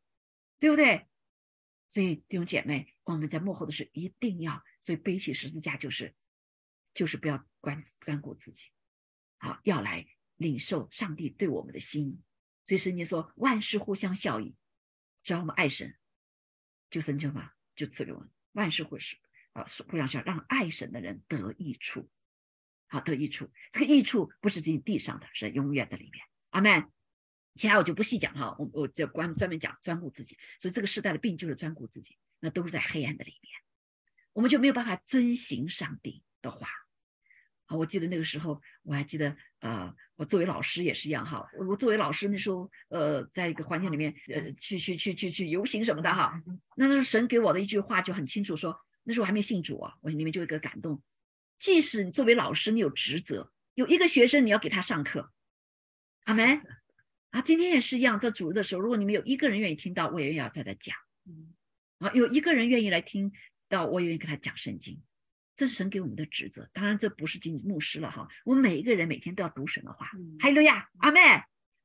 [0.59, 1.07] 对不对？
[1.87, 6.15] 所以弟兄姐妹，我们在幕后的事一定要，所以背起十字架就是，
[6.93, 8.67] 就是不要关关顾自己，
[9.37, 10.05] 好，要来
[10.37, 12.21] 领受上帝对我们的心。
[12.63, 14.55] 所以圣经说万事互相效益，
[15.23, 15.95] 只要我们爱神，
[16.89, 19.17] 就神就嘛，就赐给我们万事会是
[19.51, 22.09] 啊互相效，让爱神的人得益处。
[22.87, 26.23] 好得益处，这个益处不是仅地上的，是永远的里面。
[26.51, 26.89] 阿门。
[27.55, 30.37] 其他我就不细讲哈，我我就关专门讲专顾自己。
[30.59, 33.51] 所以这个时代的病就是专顾自己，那都是在黑暗的里面，
[34.33, 36.67] 我们就没有办法遵行上帝的话。
[37.67, 41.47] 啊，我记得那个时候，我还记得，呃，我作为老师也是一样哈。
[41.65, 46.33] 我作为老师那时候，呃，在一个环境里面，呃，去去去去去游行什么的哈。
[46.75, 51.01] 那时候神给我的一句话就很清楚，说那时候我还没信主啊，我里面就有一个感动。
[51.57, 55.31] 即使你作为老师，你有职责，有一个学生你要给他上课，
[56.25, 56.61] 阿门
[57.33, 57.41] 啊！
[57.41, 60.95] 今天也是一样，在主日的时候，如果你们有一个人愿意听到，我也要在这讲，
[61.97, 63.31] 啊，有一个人愿意来听
[63.67, 65.01] 到，我也愿意给他讲圣经，
[65.55, 66.69] 这是神给我们的职责。
[66.71, 70.05] 当然，这不是仅仅牧师了哈，我们每一个人每天都要读神的话。
[70.39, 71.19] 哈利路亚，阿妹。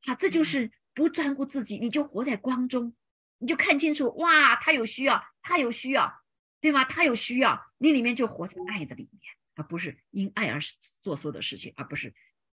[0.03, 2.95] 好，这就是不专顾自己，你就活在光中，
[3.39, 6.23] 你就看清楚，哇，他有需要，他有需要，
[6.61, 6.85] 对吗？
[6.85, 9.23] 他有需要，你里面就活在爱的里面。
[9.55, 10.61] 而不是因爱而
[11.01, 12.15] 做所有的事情，而不是，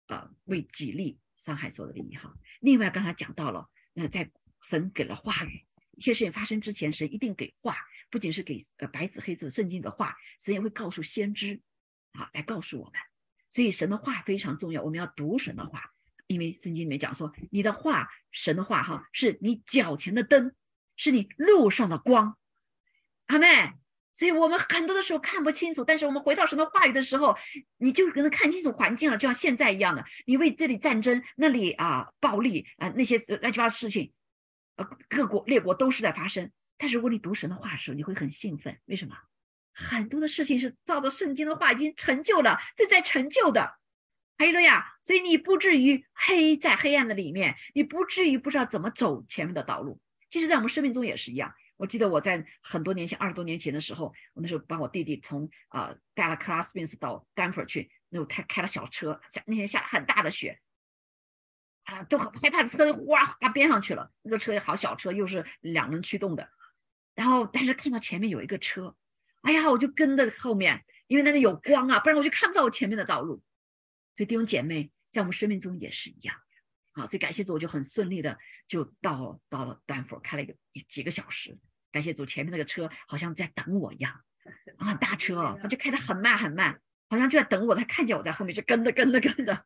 [0.07, 2.31] 呃，为己利伤害所有的利益哈。
[2.59, 4.29] 另外，刚才讲到了，那在
[4.61, 5.65] 神给了话语，
[5.97, 7.75] 一些事情发生之前，神一定给话，
[8.11, 11.59] 不仅是给呃白纸黑字圣经的话，神也会告诉先知，
[12.11, 12.93] 啊，来告诉我们。
[13.49, 15.91] 所以神的话非常重要，我们要读神的话，
[16.27, 20.53] 因为圣经里面讲说，你的话，神的话哈，是你脚前的灯，
[20.95, 22.37] 是你路上的光。
[23.25, 23.80] 阿妹。
[24.13, 27.35] 所以我们很多的时候看不清楚，但是我们回到神的话语的时候，
[27.77, 30.03] 你就可能看清楚环境了，就像现在一样的。
[30.25, 34.11] 你为这里战争，那里啊暴力啊那些乱七八糟事情，
[34.75, 36.51] 呃各国列国都是在发生。
[36.77, 38.77] 但是如果你读神的话的时候，你会很兴奋。
[38.85, 39.15] 为什么？
[39.73, 43.77] 很多的事情是照着圣经的话已经成就了，正在成就的。
[44.37, 49.99] 还有了呀，所以你不至于黑在黑暗的里面，你不至于不知道怎么走前面的道路。
[50.29, 51.53] 其实，在我们生命中也是一样。
[51.81, 60.61] 我记得我在很多年前，二十多年前的时候，我那时候帮我弟弟从啊带了 Classrooms 到丹佛去，那时候他开了小车，下那天下了很大的雪，
[61.85, 64.11] 啊，都很害怕，车哗哗边上去了。
[64.21, 66.47] 那个车也好小车，又是两轮驱动的，
[67.15, 68.95] 然后但是看到前面有一个车，
[69.41, 73.41] 哎呀，我就跟在后面，因为那里有光啊，不然我就看不到我前面的道路。
[74.15, 76.35] 所以弟兄姐妹，在我们生命中也是一样。
[76.91, 80.53] 啊，所以感谢主，我就很顺利的就到到了丹佛，开了一个
[80.87, 81.57] 几个小时。
[81.91, 84.21] 感谢主，前面那个车好像在等我一样，
[84.77, 87.75] 啊大车哦，他就开得很慢很慢，好像就在等我。
[87.75, 89.65] 他看见我在后面，就跟着跟着跟着。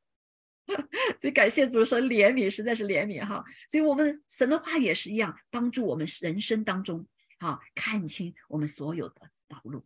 [1.19, 3.45] 所以感谢主，神怜悯，实在是怜悯哈。
[3.69, 7.07] 所以我们神的话也是一样，帮助我们人生当中
[7.37, 9.85] 啊看清我们所有的道路。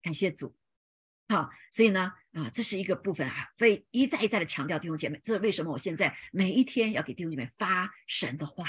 [0.00, 0.56] 感谢主。
[1.28, 8.64] 好，所以呢，啊，这是一个部分啊，非一再一再的强调弟兄姐妹，这是为什么我现在每一天要给弟兄姐妹发神的话。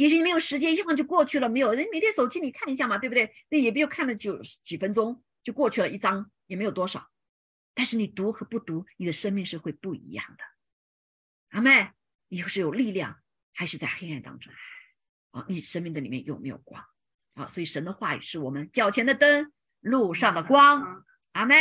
[0.00, 3.30] 也许你没有时间，一晃就过去了，没有人每天手机你看一下嘛，对不对？
[3.50, 7.06] 那也没有看了就几分钟就过去了，一张也没有多少。
[7.74, 10.44] 但是你读和不读，你的生命是会不一样的。
[11.50, 11.90] 阿妹，
[12.28, 13.20] 你是有力量，
[13.52, 14.50] 还是在黑暗当中？
[15.32, 16.82] 啊，你生命的里面有没有光？
[17.34, 19.52] 啊，所以神的话语是我们脚前的灯。
[19.80, 21.54] 路上的光，阿妹，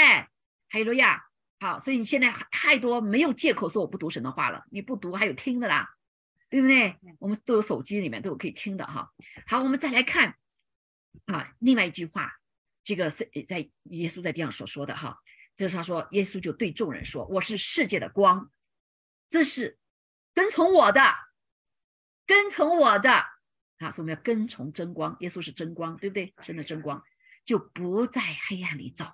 [0.69, 1.25] 哈利路亚。
[1.59, 5.89] 好，所以你现在太多没有借口说我不读神的话了，你不读还有听的啦，
[6.49, 6.97] 对不对？
[7.19, 9.11] 我们都有手机里面都有可以听的哈。
[9.47, 10.35] 好，我们再来看
[11.25, 12.39] 啊，另外一句话，
[12.83, 15.17] 这个是在耶稣在地上所说的哈，
[15.55, 18.51] 就是他说，耶稣就对众人说：“我是世界的光，
[19.27, 19.77] 这是
[20.33, 21.01] 跟从我的，
[22.25, 26.33] 跟从我的啊，所以我们要跟从真光，耶稣是真光，对不对？
[26.43, 27.03] 真的真光。”
[27.45, 29.05] 就不在黑暗里走，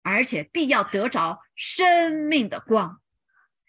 [0.00, 3.02] 而且必要得着生命的光。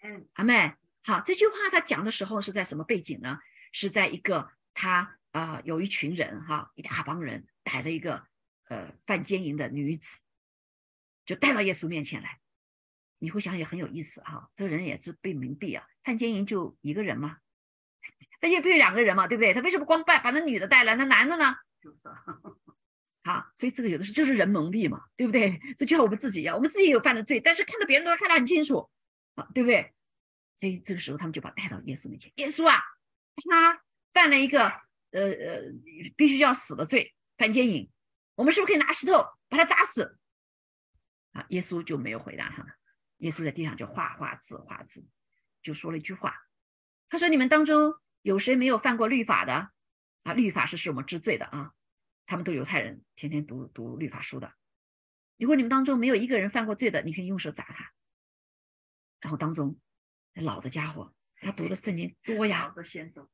[0.01, 3.39] 嗯，阿妹，好，这句话他讲的时候是在什么背景呢？
[3.71, 8.25] 是在一个他啊，有一群人哈，一大帮人逮了一个
[8.67, 10.19] 呃犯奸淫的女子，
[11.25, 12.39] 就带到耶稣面前来。
[13.19, 17.37] 你会想也很有意思哈，这个人也是被蒙蔽啊，犯奸淫就一个人嘛，
[18.41, 19.53] 那也必须两个人嘛，对不对？
[19.53, 21.55] 他为什么光把把那女的带来，那男的呢？
[23.23, 25.51] 啊，所以这个有的时候就是人蒙蔽嘛，对不对？
[25.75, 28.89] 所以就像我们自己一样，我们自己也有犯的罪，但是看到别人都看得很清楚，
[29.35, 29.93] 啊，对不对？
[30.59, 32.83] 所以这个时候他们就把带到耶稣面前，耶稣啊，
[33.49, 34.67] 他犯了一个
[35.11, 35.61] 呃呃
[36.17, 37.89] 必须要死的罪，犯奸淫，
[38.35, 40.19] 我们是不是可以拿石头把他砸死？
[41.31, 42.73] 啊，耶稣就没有回答他们，
[43.19, 45.07] 耶稣在地上就画画字画字，
[45.61, 46.35] 就说了一句话，
[47.07, 49.71] 他说：“你们当中有谁没有犯过律法的？
[50.23, 51.71] 啊，律法是使我们知罪的啊。”
[52.27, 54.53] 他们都犹太人，天天读读律法书的。
[55.37, 57.91] 如果你们当中没有一个人犯过罪的，你可以用手砸他。
[59.19, 59.79] 然后当中
[60.39, 62.73] 老的家伙，他读的圣经多呀，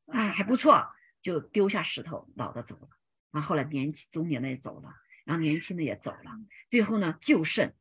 [0.08, 2.90] 啊还不错，就丢下石头，老的走了。
[3.32, 6.32] 然后后来年轻中年的也走了，然后年轻的也走了。
[6.70, 7.74] 最后呢，就剩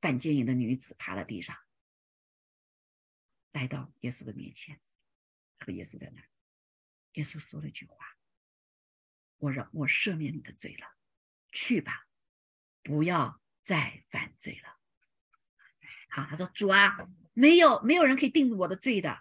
[0.00, 1.56] 犯奸淫的女子趴在地上，
[3.52, 4.80] 来到耶稣的面前，
[5.58, 6.22] 和耶稣在那。
[7.14, 8.16] 耶稣说了一句话。
[9.40, 10.96] 我让我赦免你的罪了，
[11.52, 12.08] 去吧，
[12.82, 14.77] 不要再犯罪了。
[16.08, 16.96] 好，他说主啊，
[17.34, 19.20] 没有没有人可以定我的罪的。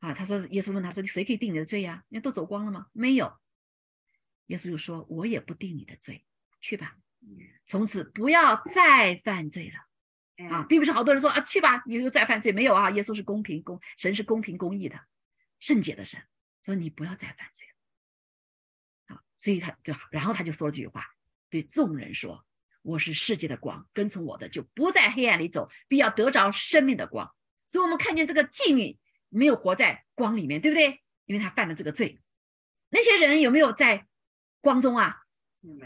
[0.00, 2.04] 啊，他说耶稣问他说谁可以定你的罪呀？
[2.08, 2.86] 人都走光了吗？
[2.92, 3.36] 没有。
[4.46, 6.24] 耶稣就说，我也不定你的罪，
[6.60, 6.96] 去吧，
[7.66, 10.48] 从此不要再犯罪了。
[10.48, 12.90] 啊，并不是好多人说啊，去吧，你又再犯罪没有啊？
[12.92, 14.98] 耶稣是公平公，神是公平公义的，
[15.58, 16.22] 圣洁的神，
[16.64, 19.16] 说你不要再犯罪了。
[19.16, 19.22] 啊。
[19.36, 21.04] 所以他就，然后他就说了这句话，
[21.50, 22.46] 对众人说
[22.82, 27.30] ：“我是世界的光，跟从我的就不在黑暗里走，必要得着生命的光。”
[27.68, 31.02] 所以，我们看见这个妓女没有活在光里面，对不对？
[31.26, 32.20] 因为她犯了这个罪。
[32.90, 34.06] 那些人有没有在
[34.60, 35.24] 光中啊？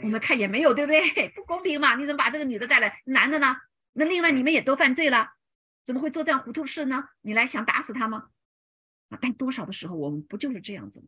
[0.03, 1.29] 我们看也没有，对不对？
[1.35, 1.97] 不公平嘛！
[1.97, 3.57] 你怎么把这个女的带来，男的呢？
[3.95, 5.33] 那另外你们也都犯罪了，
[5.83, 7.09] 怎么会做这样糊涂事呢？
[7.23, 8.29] 你来想打死他吗？
[9.09, 9.19] 啊！
[9.21, 11.07] 但多少的时候，我们不就是这样子吗？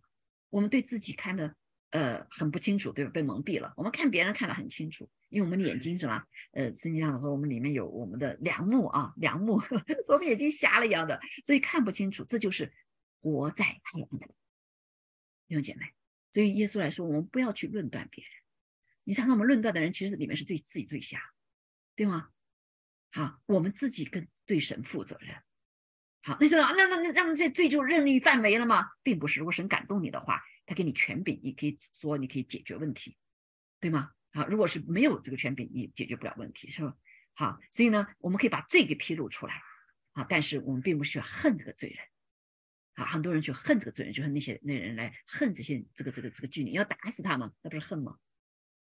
[0.50, 1.54] 我们对自己看的。
[1.94, 3.10] 呃，很不清楚，对吧？
[3.12, 3.72] 被蒙蔽了。
[3.76, 6.20] 我们看别人看得很清楚，因为我们的眼睛什么？
[6.50, 9.62] 呃，圣经上说我们里面有我们的良目啊，良目，
[10.10, 12.24] 我们眼睛瞎了一样的，所以看不清楚。
[12.24, 12.72] 这就是
[13.20, 14.26] 活在黑暗的
[15.46, 15.86] 弟兄姐妹。
[16.32, 18.32] 所以耶稣来说，我们不要去论断别人。
[19.04, 21.20] 你想想我们论断的人，其实里面是最自己最瞎，
[21.94, 22.30] 对吗？
[23.12, 25.36] 好，我们自己跟对神负责任。
[26.24, 28.88] 好，那说那那那让这罪就任意范围了吗？
[29.04, 29.38] 并不是。
[29.38, 30.42] 如果神感动你的话。
[30.66, 33.16] 他给你权柄，你可以说你可以解决问题，
[33.80, 34.12] 对吗？
[34.32, 36.96] 啊，如果是没有这个权柄，你解决不了问题，是吧？
[37.34, 39.60] 好，所以呢，我们可以把罪给披露出来，
[40.12, 41.98] 啊，但是我们并不需要恨这个罪人，
[42.94, 48.16] 啊，很多人去恨这个罪人，就恨那些那人来恨这些这个这个这个妓女，要打死他们，那不是恨吗？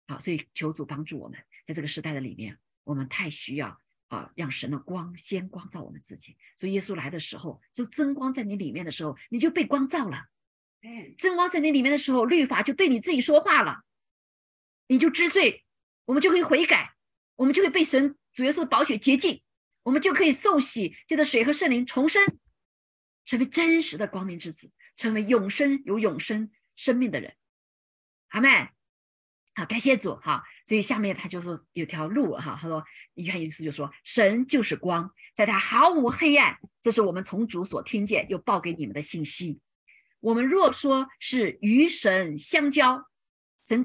[0.06, 6.36] 好，所以求主帮助我们，在这个时代的里面，我们太需要啊，让神的光先光照我们自己。
[6.56, 10.28] 所以耶稣来的时候，就真光在你里面的时候，你就被光照了。
[11.16, 13.84] 真光在你里面的时候，律法就对你自己说话了，
[14.88, 15.64] 你就知罪，
[16.04, 16.94] 我们就可以悔改，
[17.36, 19.42] 我们就会被神主耶稣的宝血洁净，
[19.84, 22.22] 我们就可以受洗，借着水和圣灵重生。
[23.26, 27.34] 成为真实的光明之子，成为永生有永生生命的人，
[28.28, 28.68] 阿妹，
[29.54, 30.44] 好，感谢主哈。
[30.66, 32.58] 所以下面他就是有条路哈。
[32.60, 36.58] 他说，一看意思就说，神就是光，在他毫无黑暗。
[36.82, 39.58] 这是我们从主所听见又报给你们的信息。
[40.24, 43.10] 我们若说是与神相交，
[43.68, 43.84] 神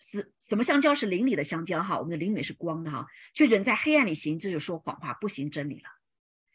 [0.00, 0.94] 是什么相交？
[0.94, 1.98] 是灵里的相交哈。
[1.98, 5.90] 我们的灵里是光的哈，却人在黑暗里行，这就说谎话，不行真理了。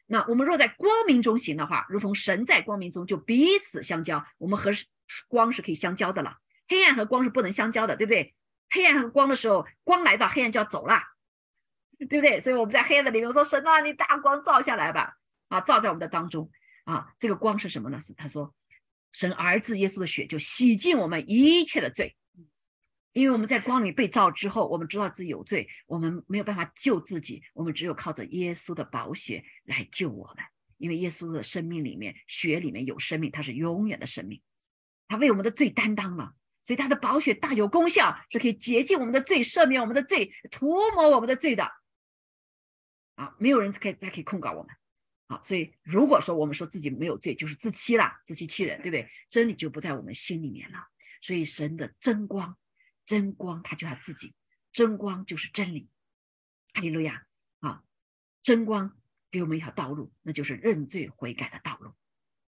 [0.07, 4.25] 那我们若在光明中行的话，如同神在光明中，就彼此相交。
[4.39, 4.71] 我们和
[5.27, 8.33] 光是可以相交的了，黑暗和光是不能相交的，对不对？
[8.71, 10.99] 黑暗和光的时候，光来到，黑暗就要走了，
[11.99, 12.39] 对不对？
[12.39, 15.17] 所以我们在黑暗的里面说：“神啊，你大光照下来吧！”
[15.49, 16.49] 啊，照在我们的当中
[16.85, 17.13] 啊。
[17.19, 18.01] 这个光是什么呢？
[18.01, 18.51] 是他说，
[19.13, 22.17] 神儿子耶稣的血就洗净我们一切的罪。
[23.13, 30.43] 因为我们在光里被照之后，我们知道自己有罪，我们没有办法救自己，我们只有靠着耶稣的宝血来救我们。
[30.79, 34.41] 因为耶稣的生命里面，血里面有生命，他是永远的生命，
[35.07, 36.33] 他为我们的罪担当了，
[36.63, 41.71] 所以他的宝血大有功效，是可以洁净我们的罪，赦免我们的罪，涂抹我们的罪的。
[43.15, 44.75] 啊，没有人可以再可以控告我们。
[45.27, 49.09] 好，所以如果说我们说自己没有罪，就是自欺了，自欺欺人，对不对？
[49.29, 50.79] 真理就不在我们心里面了。
[51.21, 52.57] 所以神的真光。
[53.05, 54.33] 真光，他就他自己，
[54.71, 55.89] 真光就是真理。
[56.73, 57.25] 哈利路亚
[57.59, 57.83] 啊！
[58.41, 58.97] 真光
[59.29, 61.91] 给我们一条道路，那就是认罪悔改的道路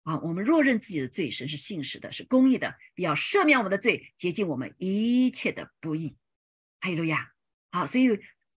[0.03, 0.19] 啊！
[0.19, 6.15] 我们若认自己的罪，神是信实的，是公义的，必要赦免我们的罪，洁净我们一切的不义。
[6.79, 7.33] 哈利路亚！
[7.71, 8.07] 好，所以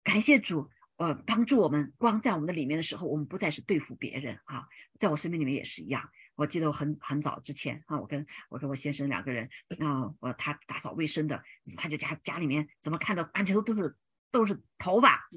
[0.03, 4.69] 感谢主，呃，帮助我们光在我们的里面的时候，我们不再是对付别人啊，
[4.99, 6.09] 在我生命里面也是一样。
[6.35, 9.49] 我记得我很很早之前啊，我跟我跟我先生两个人
[9.81, 11.43] 啊，我他打扫卫生的，
[11.77, 13.97] 他就家家里面怎么看到完全都都是
[14.31, 15.29] 都是头发，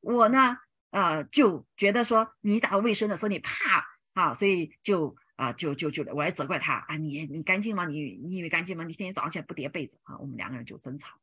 [0.00, 0.56] 我呢
[0.90, 7.86] 呃就觉得说你打扫卫生的说你怕啊，所以就啊就就就我来责怪他啊，你你干净吗？
[7.86, 8.84] 你你以为干净吗？
[8.84, 10.16] 你天天早上起来不叠被子啊？
[10.18, 11.16] 我们两个人就争吵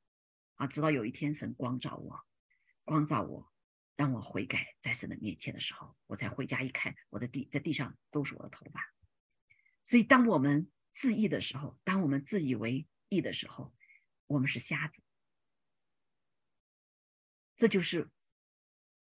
[0.55, 2.17] 啊，直到有一天神光照我，
[2.85, 3.51] 光照我。
[3.97, 8.93] 让我悔改，在神的面前的时候，我才回家一看，我的地在地上都是我的头发。
[9.85, 13.73] 所以，当我们自义的时候，当我们自以为义的时候，
[14.27, 15.01] 我们是瞎子。
[17.55, 18.09] 这就是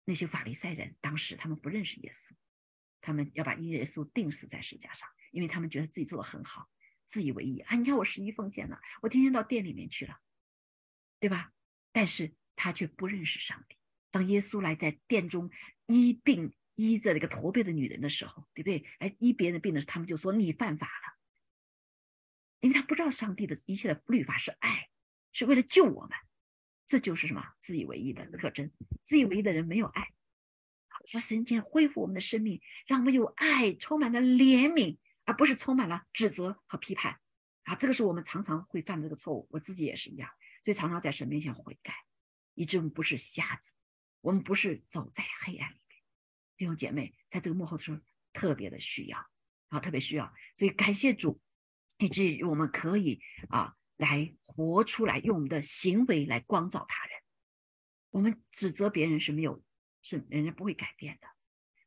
[0.07, 2.33] 那些法利赛人当时他们不认识耶稣，
[3.03, 6.67] 他们要把耶稣钉死在石架上，因为他们觉得自己做的很好，
[7.07, 7.77] 自以为义啊！
[7.77, 10.19] 你看我十一奉献了，我天天到店里面去了，
[11.21, 11.53] 对吧？
[11.93, 13.77] 但是他却不认识上帝。
[14.11, 15.51] 当耶稣来在殿中
[15.87, 18.85] 医病医着那个驼背的女人的时候，对不对？
[18.99, 21.19] 哎，医别人的病的时候，他们就说你犯法了，
[22.61, 24.89] 因为他不知道上帝的一切的律法是爱，
[25.33, 26.11] 是为了救我们。
[26.87, 28.71] 这就是什么自以为意的特征。
[29.05, 30.09] 自以为意的人没有爱。
[31.05, 37.21] 说神间恢复我们的生命，让我们有爱，充满了怜悯，而不是充满了指责和批判。
[37.65, 39.47] 啊，这个是我们常常会犯的这个错误。
[39.51, 40.31] 我自己也是一样，
[40.65, 41.95] 所以常常在神面前悔改，
[42.59, 43.73] 以致我们不是瞎子。
[44.21, 46.03] 我们不是走在黑暗里面，
[46.57, 48.01] 弟兄姐妹，在这个幕后的时候
[48.33, 49.17] 特别的需要
[49.69, 51.41] 啊，特别需要，所以感谢主，
[51.99, 57.15] 以至于我们可以啊来活出来，用我们的行为来光照他人。
[58.11, 59.63] 我们指责别人是没有，
[60.03, 61.29] 是人家不会改变的。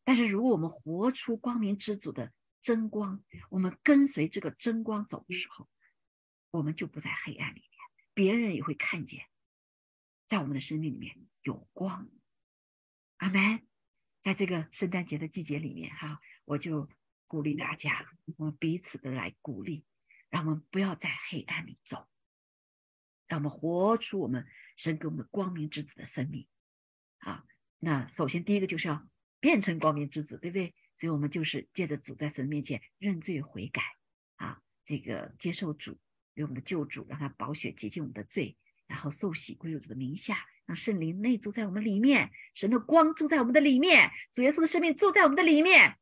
[0.06, 5.68] 但是如果我们活出光明之主的真光，我们跟随这个真光走的时候，
[6.52, 7.72] 我们就不在黑暗里面，
[8.14, 9.26] 别人也会看见，
[10.32, 11.14] 在我们的生命里面
[11.44, 12.10] 有光。
[13.18, 13.68] 阿门，
[14.22, 16.88] 在这个圣诞节的季节里面，哈，我就
[17.28, 19.84] 鼓励大家，我们彼此的来鼓励，
[20.30, 22.08] 让我们不要在黑暗里走，
[23.28, 26.48] 让我们活出我们神给我们的光明之子的生命。
[27.18, 27.46] 啊，
[27.80, 29.06] 那首先第一个就是要
[29.42, 30.74] 变成光明之子，对不对？
[30.96, 33.82] 所以我们就是借着主在神面前认罪悔改，
[34.36, 36.00] 啊，这个接受主
[36.36, 38.56] 为我们的救主，让他宝血洁净我们的罪，
[38.92, 40.46] 然后受洗归入主的名下。
[40.66, 45.98] 让圣灵内住在我们里面，神的光住在我们的里面，主耶稣的生命住在我们的里面，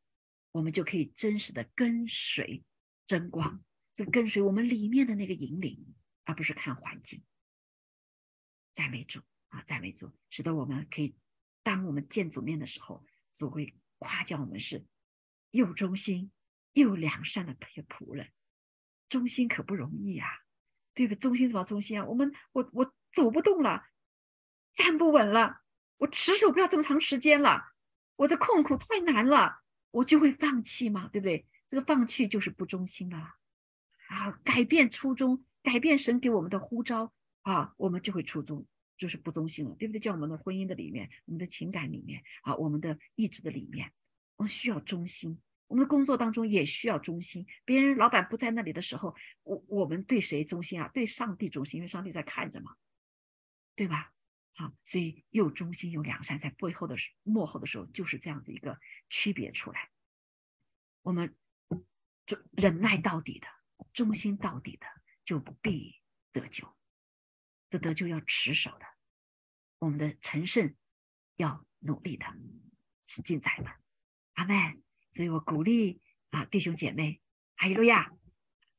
[0.52, 2.64] 我们就可以真实的跟随
[3.06, 3.64] 真光，
[3.94, 7.24] 这跟随我们里面的那个引领，而不是看环境。
[8.74, 11.16] 赞美主啊，赞美主，使得我们可以，
[11.64, 14.86] 当我们见主面的时候，主会夸奖我们是
[15.52, 16.32] 又忠心
[16.74, 18.30] 又良善的仆人。
[19.08, 20.28] 忠心可不容易啊，
[21.08, 21.16] 对不？
[21.16, 22.06] 忠心什么忠心啊？
[22.06, 23.86] 我们我我走不动了，
[24.74, 25.62] 站不稳了，
[25.98, 27.72] 我持守不了这么长时间了，
[28.18, 31.46] 我这困苦太难了，我就会放弃嘛，对不对？
[31.70, 33.18] 这个放弃就是不忠心了
[34.10, 34.32] 啊！
[34.44, 38.66] 改变初衷，改变神给我们的呼召啊，我们就会初衷，
[38.98, 40.02] 就是不忠心了，对不对？
[40.02, 43.94] 在我们的婚姻的里面，我们的情感里面啊，我们的意志的里面，
[44.36, 45.40] 我们需要忠心。
[45.70, 47.46] 我们的工作当中也需要忠心。
[47.64, 50.90] 别人老板不在那里的时候，我我们对谁忠心啊？
[50.90, 52.76] 对上帝忠心，因为上帝在看着嘛，
[53.76, 54.12] 对吧？
[54.56, 59.92] 好，所以又忠心又良善，在背后的幕后的时候，就是这样子一个区别出来。
[61.04, 61.38] 我们
[62.26, 63.48] 就忍耐到底的，
[63.94, 64.88] 忠心到底的，
[65.24, 66.02] 就必
[66.32, 66.68] 得救。
[67.70, 68.86] 这得救要持守的，
[69.78, 70.76] 我们的成圣
[71.36, 72.26] 要努力的，
[73.06, 73.72] 是进仔们。
[74.34, 74.89] 阿门。
[75.12, 77.22] 所以我鼓励啊，弟兄姐妹，
[77.56, 78.12] 哈利路亚，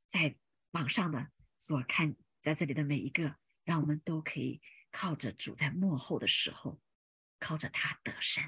[0.09, 0.37] 在
[0.71, 4.61] 网上的所看，在这里的每一个，让我们都可以
[4.93, 6.81] 靠着主在幕后的时候，
[7.39, 8.45] 靠着他得胜，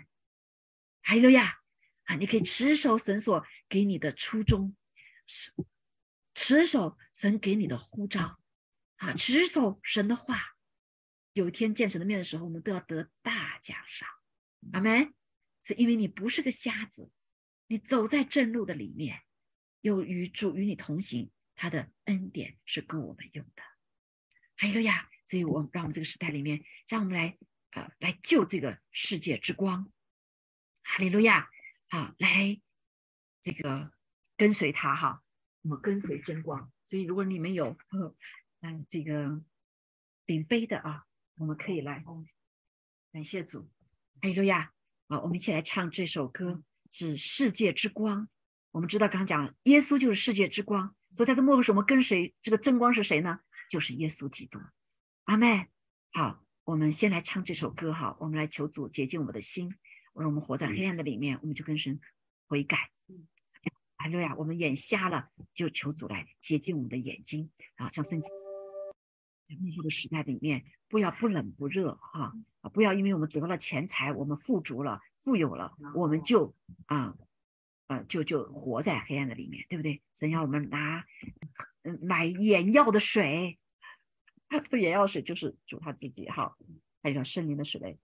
[1.02, 1.58] 哈利路亚
[2.04, 2.16] 啊！
[2.16, 4.76] 你可以持守神所给你的初衷，
[5.26, 5.52] 持
[6.34, 8.40] 持守神给你的呼召
[8.96, 10.56] 啊，持守神的话。
[11.32, 14.08] 有一天见神的面的时候，我们都要得大奖赏，
[14.72, 15.14] 阿门。
[15.64, 17.10] 是因为你不是个瞎子。
[17.72, 19.22] 你走在正路的里面，
[19.80, 23.62] 有与主与你同行，他的恩典是跟我们用的。
[24.56, 27.38] 还有呀，所以我让我们这个时代里面，让我们来
[27.70, 29.90] 呃来救这个世界之光。
[30.82, 31.48] 哈利路亚！
[31.88, 32.60] 好，来
[33.40, 33.90] 这个
[34.36, 35.22] 跟随他哈，
[35.62, 36.70] 我们跟随真光。
[36.84, 37.74] 所以如果你们有
[38.60, 39.42] 嗯这个
[40.26, 41.06] 领杯的啊，
[41.36, 42.04] 我们可以来
[43.10, 43.70] 感谢主。
[44.20, 44.74] 哈利路亚！
[45.08, 46.62] 好，我们一起来唱这首歌。
[46.92, 48.28] 是世界之光。
[48.70, 53.40] 我们知道，刚讲耶稣就是世界之光，所以在这幕后时，我们跟随这个真光是谁呢？
[53.68, 54.60] 就是耶稣基督。
[55.24, 55.68] 阿妹，
[56.12, 58.16] 好，我们先来唱这首歌哈。
[58.20, 59.74] 我们来求主洁净我们的心。
[60.12, 61.98] 我说我们活在黑暗的里面，我们就跟神
[62.46, 62.90] 悔改。
[63.96, 67.50] 阿路亚，我们眼瞎了，就求主来洁净我们的眼睛。
[67.76, 68.30] 啊，像圣经
[69.60, 72.32] 幕后的时代里面，不要不冷不热哈
[72.62, 75.00] 啊，不要因为我们得了钱财，我们富足了。
[75.22, 76.54] 富有了，我们就
[76.86, 77.16] 啊，
[77.86, 80.02] 呃，就就活在黑暗的里面，对不对？
[80.14, 81.04] 神要我们拿
[81.82, 83.58] 嗯买眼药的水，
[84.68, 86.56] 这眼药水就是主他自己哈，
[87.02, 87.98] 还有圣灵的水类，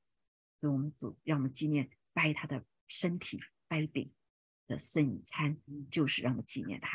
[0.60, 4.12] 所以我们主让我们纪念掰他的身体掰饼
[4.66, 5.58] 的圣餐，
[5.90, 6.88] 就是让我们纪念他，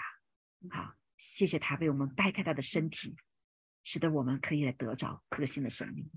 [0.70, 3.16] 好，谢谢他为我们掰开他的身体。
[3.84, 6.10] 使得我们可以来得着这个新的生命，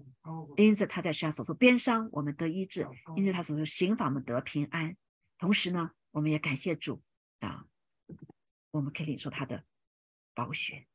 [0.57, 2.85] 因此他在世上所受鞭伤，我们得医治；
[3.17, 4.97] 因此他所受刑罚，我们得平安。
[5.39, 7.03] 同时呢，我们也感谢主
[7.41, 7.67] 啊，
[8.71, 9.65] 我们可以领受他的
[10.33, 10.87] 宝血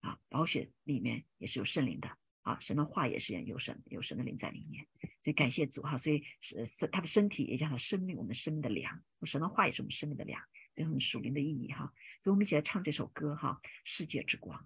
[0.00, 2.08] 啊，宝血里面也是有圣灵的
[2.42, 4.86] 啊，神的话也是有神有神的灵在里面，
[5.20, 10.40] 所以感谢主哈，所以是是他的身体也叫他生命，我们生命的粮，神的话也是我们生命的粮，
[10.74, 11.92] 有很属灵的意义哈。
[12.22, 14.58] 所以我们一起来唱这首歌哈，《世界之光》。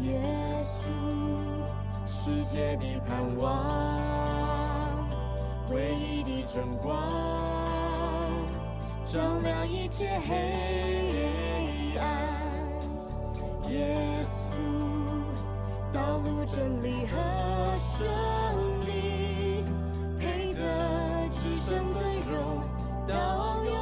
[0.00, 0.20] 耶
[0.62, 0.90] 稣，
[2.04, 5.08] 世界的盼望，
[5.70, 6.96] 唯一的真光，
[9.04, 12.26] 照亮一切黑暗。
[13.70, 14.05] 耶。
[16.46, 18.06] 真理和生
[18.86, 19.64] 命，
[20.16, 22.62] 配得至圣尊荣
[23.06, 23.75] 到永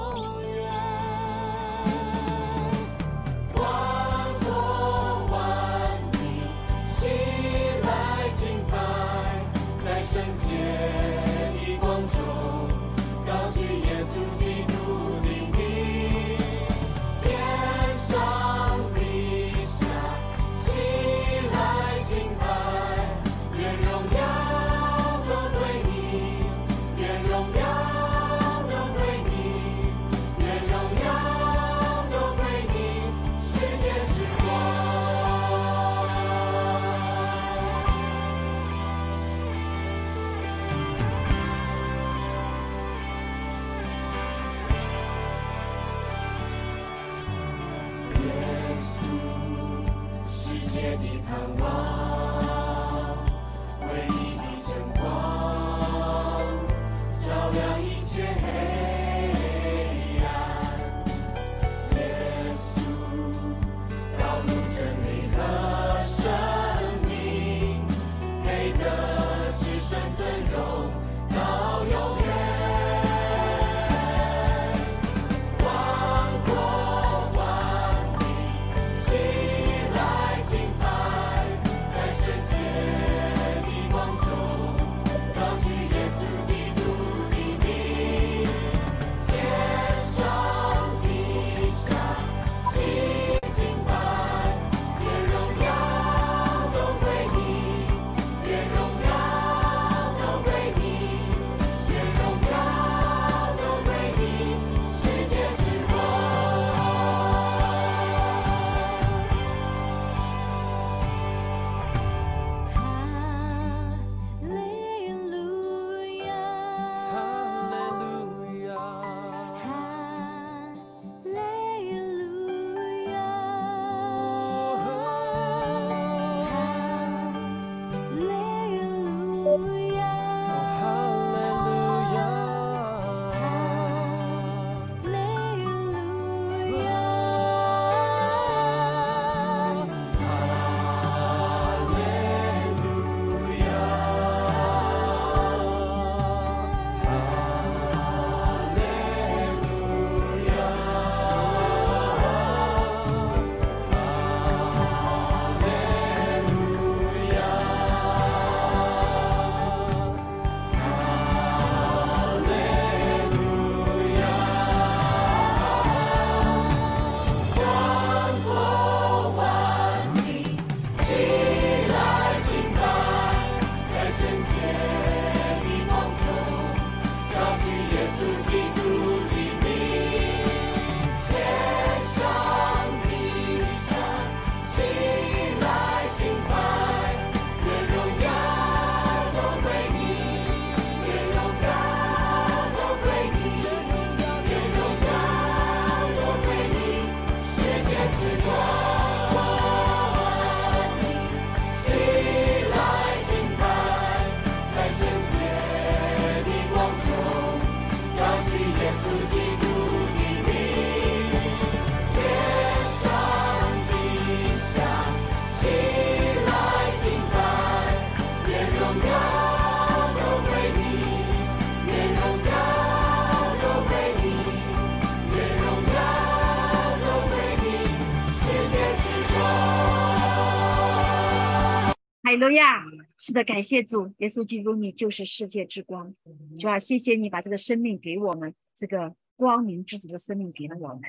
[232.45, 232.85] 路亚！
[233.17, 236.15] 是的，感谢主，耶稣基督，你就是世界之光。
[236.59, 241.01] 主啊，谢谢你把这个生命给我们，这个光明之子的生命给了我们。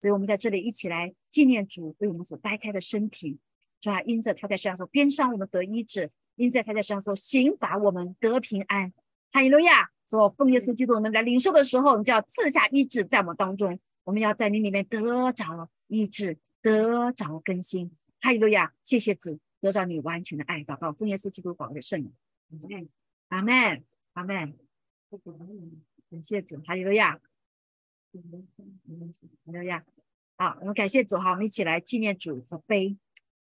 [0.00, 3.38] 所以，我们在这里一起来纪念主为我们所掰开的身体。
[3.80, 8.92] 主啊，因着他在世上说边上我们得医治，因着他在世上说刑罚我们得平安。
[9.32, 9.90] 哈利路亚！
[10.10, 13.78] 说奉耶稣基督，我们来领受的时候，你就要赐下医治在我们当中。
[14.04, 17.90] 我们要在你里面得着医治，得着更新。
[18.20, 18.72] 哈利路亚！
[18.82, 20.62] 谢谢主，得着你完全的爱。
[20.62, 22.12] 祷告，奉耶稣基督宝贵的圣名。
[23.28, 23.82] 阿门，
[24.12, 24.54] 阿门。
[26.10, 27.14] 感谢主，哈利路亚。
[27.14, 27.22] 哈
[29.44, 29.82] 利路亚。
[30.36, 32.98] 好，我们感谢主哈，我们一起来纪念主的碑。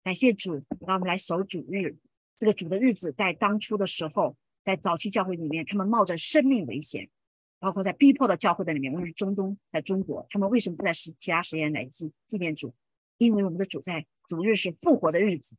[0.03, 1.95] 感谢主，让我们来守主日。
[2.37, 4.35] 这个主的日子，在当初的时候。
[4.63, 7.09] 在早期教会里面，他们冒着生命危险，
[7.57, 12.75] 包括在逼迫的教会的里面，无论是中东，在中国，他们为什么不在时其他时间来纪纪念主？
[13.17, 15.55] 因为我们的主在主日是复活的日子，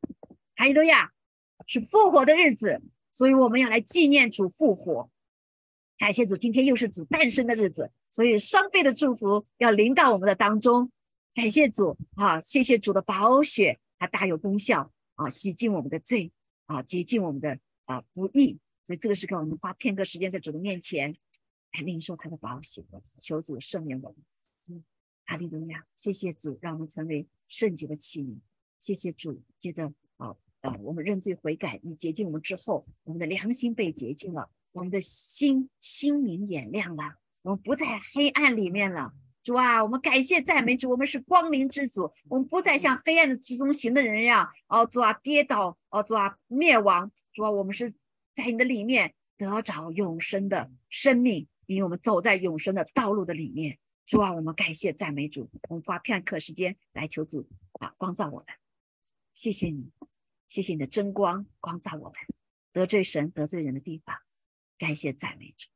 [0.59, 1.13] 哈利路亚，
[1.69, 2.83] 是复活的日子，
[3.13, 5.09] 所以我们要来纪念主复活。
[5.97, 10.91] 感谢主，今天又是主诞生的日子，所以双倍的祝福要临到我们的当中。
[11.33, 16.33] 感谢主啊，谢谢主的宝血，它大有功效啊，洗净我们的罪
[16.67, 18.59] 啊，洁净我们的啊不义。
[18.85, 21.15] 所以这个时刻，我们花片刻时间在主的面前
[21.75, 22.85] 来领受他的宝血，
[23.23, 24.17] 求主赦免我们。
[24.67, 24.83] 嗯，
[25.25, 25.87] 哈利路亚！
[25.95, 28.39] 谢谢主，让我们成为圣洁的器皿。
[28.81, 29.41] 谢谢主。
[29.57, 29.93] 接着，
[30.61, 39.13] 啊，我们认罪悔改，你洁净我们之后，我们的良心被洁净了，我们的心心明眼亮了，我们不在黑暗里面了。
[39.43, 47.11] 主啊，我们感谢赞美主，我们是光明之主，我们不再像黑暗的之中行的人一样，哦，主啊，跌倒，哦，主啊，灭亡。
[47.33, 47.93] 主啊，我们是。
[48.39, 53.77] 在你的里面得着永生的生命，因为我们走在永生的道路的里面。
[54.07, 57.49] 主啊，我们感谢赞美主，我们花片刻时间来求主
[57.81, 58.47] 啊光照我们。
[59.35, 59.91] 谢谢你，
[60.49, 62.15] 谢谢你的真光光照我们，
[62.73, 64.17] 得罪神得罪人的地方，
[64.79, 65.69] 感谢赞美主。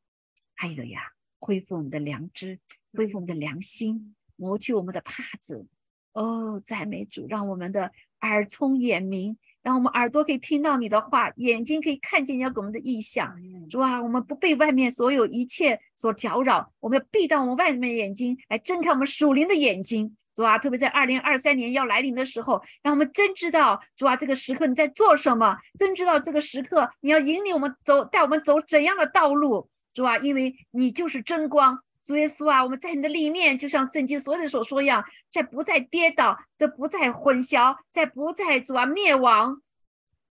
[0.55, 1.01] 还有呀，
[1.39, 2.59] 恢复我们的良知，
[2.93, 5.67] 恢复我们的良心，磨去我们的帕子。
[6.13, 9.37] 哦，赞美主，让我们的耳聪眼明。
[9.63, 13.33] 让我们耳朵可以听到你的话，眼睛可以看见你要给我们的意象。
[13.71, 20.17] 主啊，我们不被外面所有一切所搅扰，我们要闭上我们外面的眼睛，来睁开我们属灵的眼睛。
[20.35, 29.69] 主啊，特别在二零二三年要来临的时候，让我们真知道主啊，这个时刻你在做什么，真知道这个时刻你要引领我们走，带我们走怎样的道路。
[29.93, 31.79] 主啊，因为你就是真光。
[32.05, 39.61] 主耶稣啊，我们在你的里面，就像圣经所有的所说一样，在不再跌倒，在不再混淆，在不再主啊灭亡。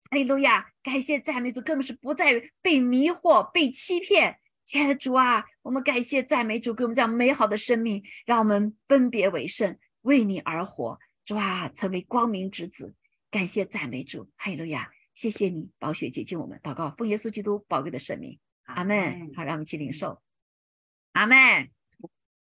[0.10, 0.68] 哈利路亚！
[0.82, 4.38] 感谢赞美主，根本是不再被迷惑、被欺骗。
[4.64, 9.78] 亲爱的主啊，我们感谢赞美主，给我们这样美好的生命，让我们分别为圣，
[10.08, 10.98] 为你而活。
[11.26, 12.96] 主啊，成为光明之子。
[13.30, 14.90] 感谢赞美主，哈利路亚！
[15.14, 16.58] 谢谢你，宝血洁净我们。
[16.64, 18.40] 祷告，奉耶稣基督宝贵的圣名。
[18.64, 19.34] 阿门。
[19.36, 20.22] 好，让我们去领受。
[21.12, 21.70] 阿门，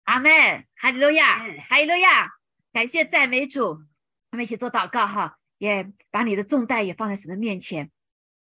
[0.03, 2.29] 阿门，哈利路亚，哈利路亚，
[2.71, 3.83] 感谢赞美主，
[4.31, 7.91] 我们一起做祷告哈，也把你的重担也放在神的面前，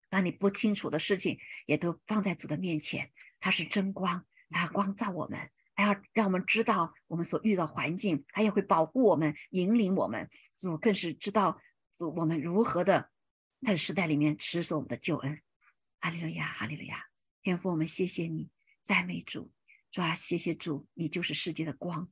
[0.08, 11.60] 把你不清楚的事情也都放在主的面前，他是真光，他光照我们，还要让我们知道我们所遇到环境，他也会保护我们，引领我们，主更是知道
[11.96, 13.10] 主我们如何的
[13.62, 15.40] 在时代里面持守我们的救恩，
[16.00, 17.06] 哈利路亚，哈利路亚，
[17.42, 18.50] 天父，我们谢谢你，
[18.82, 19.52] 赞美主。
[19.90, 22.08] 主啊，谢谢主，你就是世界的光。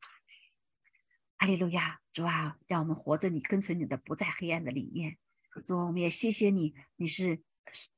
[1.38, 5.16] 哈利路亚，主啊，让我们活着，你跟随你的，不在黑暗的里面。
[5.64, 7.42] 主，我们也谢谢你，你是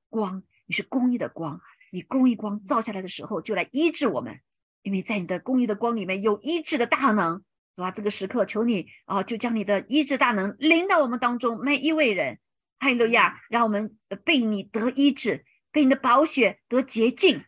[0.09, 1.61] 光，你是公义的光，
[1.91, 4.41] 你公义光照下来的时候，就来医治我们，
[4.83, 7.43] 因为在你的公义的光里面有医治的大能。
[7.75, 12.39] 主啊，这个时刻求你啊，就将你的医治大能临到我们当中每一位人。
[12.79, 17.39] 哈利路亚，让我们被你得医治，被你的宝血得洁净。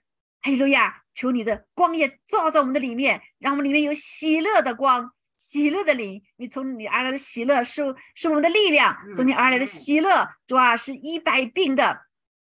[0.40, 1.02] 哈利路亚。
[1.16, 6.20] 求你的光也照在我们的里面，让我们里面有喜乐的光、喜乐的灵。
[6.38, 12.00] 你从你而来的喜乐是是我们的力量，从你而来的喜乐，主啊，是医百病的。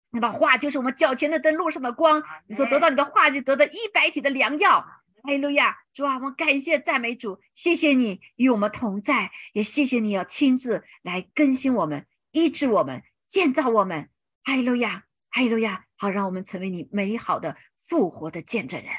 [0.10, 2.24] 那的话就是我们脚前的灯，路上的光。
[2.48, 4.80] 你所得到你的话，就得到一百体的良药。
[5.24, 14.10] 哈利路亚，主啊，我们感谢赞美主，谢谢你与我们同在，也谢谢你要亲自来更新我们、医治我们、建造我们。
[14.44, 17.58] 哈利路亚，哈利路亚，好，让我们成为你美好的。
[17.80, 18.94] 复活的见证人，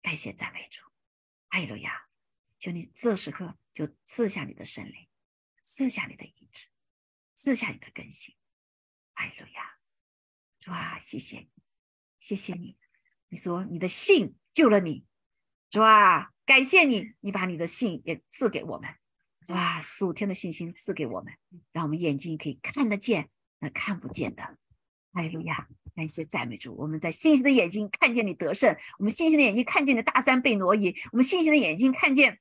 [0.00, 0.80] 感谢赞美主，
[1.50, 2.04] 哈利路亚！
[2.58, 5.08] 求你这时刻就赐下你的圣灵，
[5.62, 6.68] 赐下你的医治，
[7.34, 8.34] 赐下你的更新，
[9.12, 9.74] 哈利路亚！
[10.62, 11.48] 主啊，谢谢你，
[12.20, 12.76] 谢谢你！
[13.30, 15.04] 你说你的信救了你，
[15.68, 18.88] 主啊，感谢你，你把你的信也赐给我们，
[19.44, 21.34] 主啊，属天的信心赐给我们，
[21.72, 24.56] 让我们眼睛可以看得见，那看不见的。
[25.12, 26.76] 哈利路亚，感谢赞美主。
[26.76, 32.38] 我们在信心的眼睛看见你得胜，我们信心的眼睛看见你大山被挪移，我们信心的眼睛看见。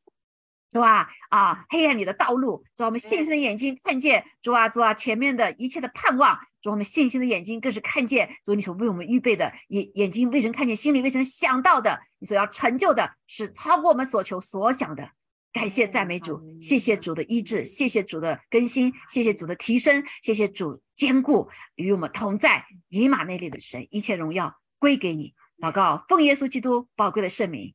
[0.69, 15.09] 主啊啊，黑暗里的道路，主啊，我们信心的眼睛看见，主啊主啊，前面的一切的盼望，主，我们信心的眼睛更是看见，主你所为我们预备的眼眼睛未曾看见，心里未曾想到的，你所要成就的是超过我们所求所想的。
[15.53, 25.33] 感谢赞美主，谢谢主的医治，谢谢主的更新，谢谢主的提升，谢谢主坚固与我们同在，以马内利的神，一切荣耀归给你。
[25.59, 27.73] 祷告，奉耶稣基督宝贵的圣名，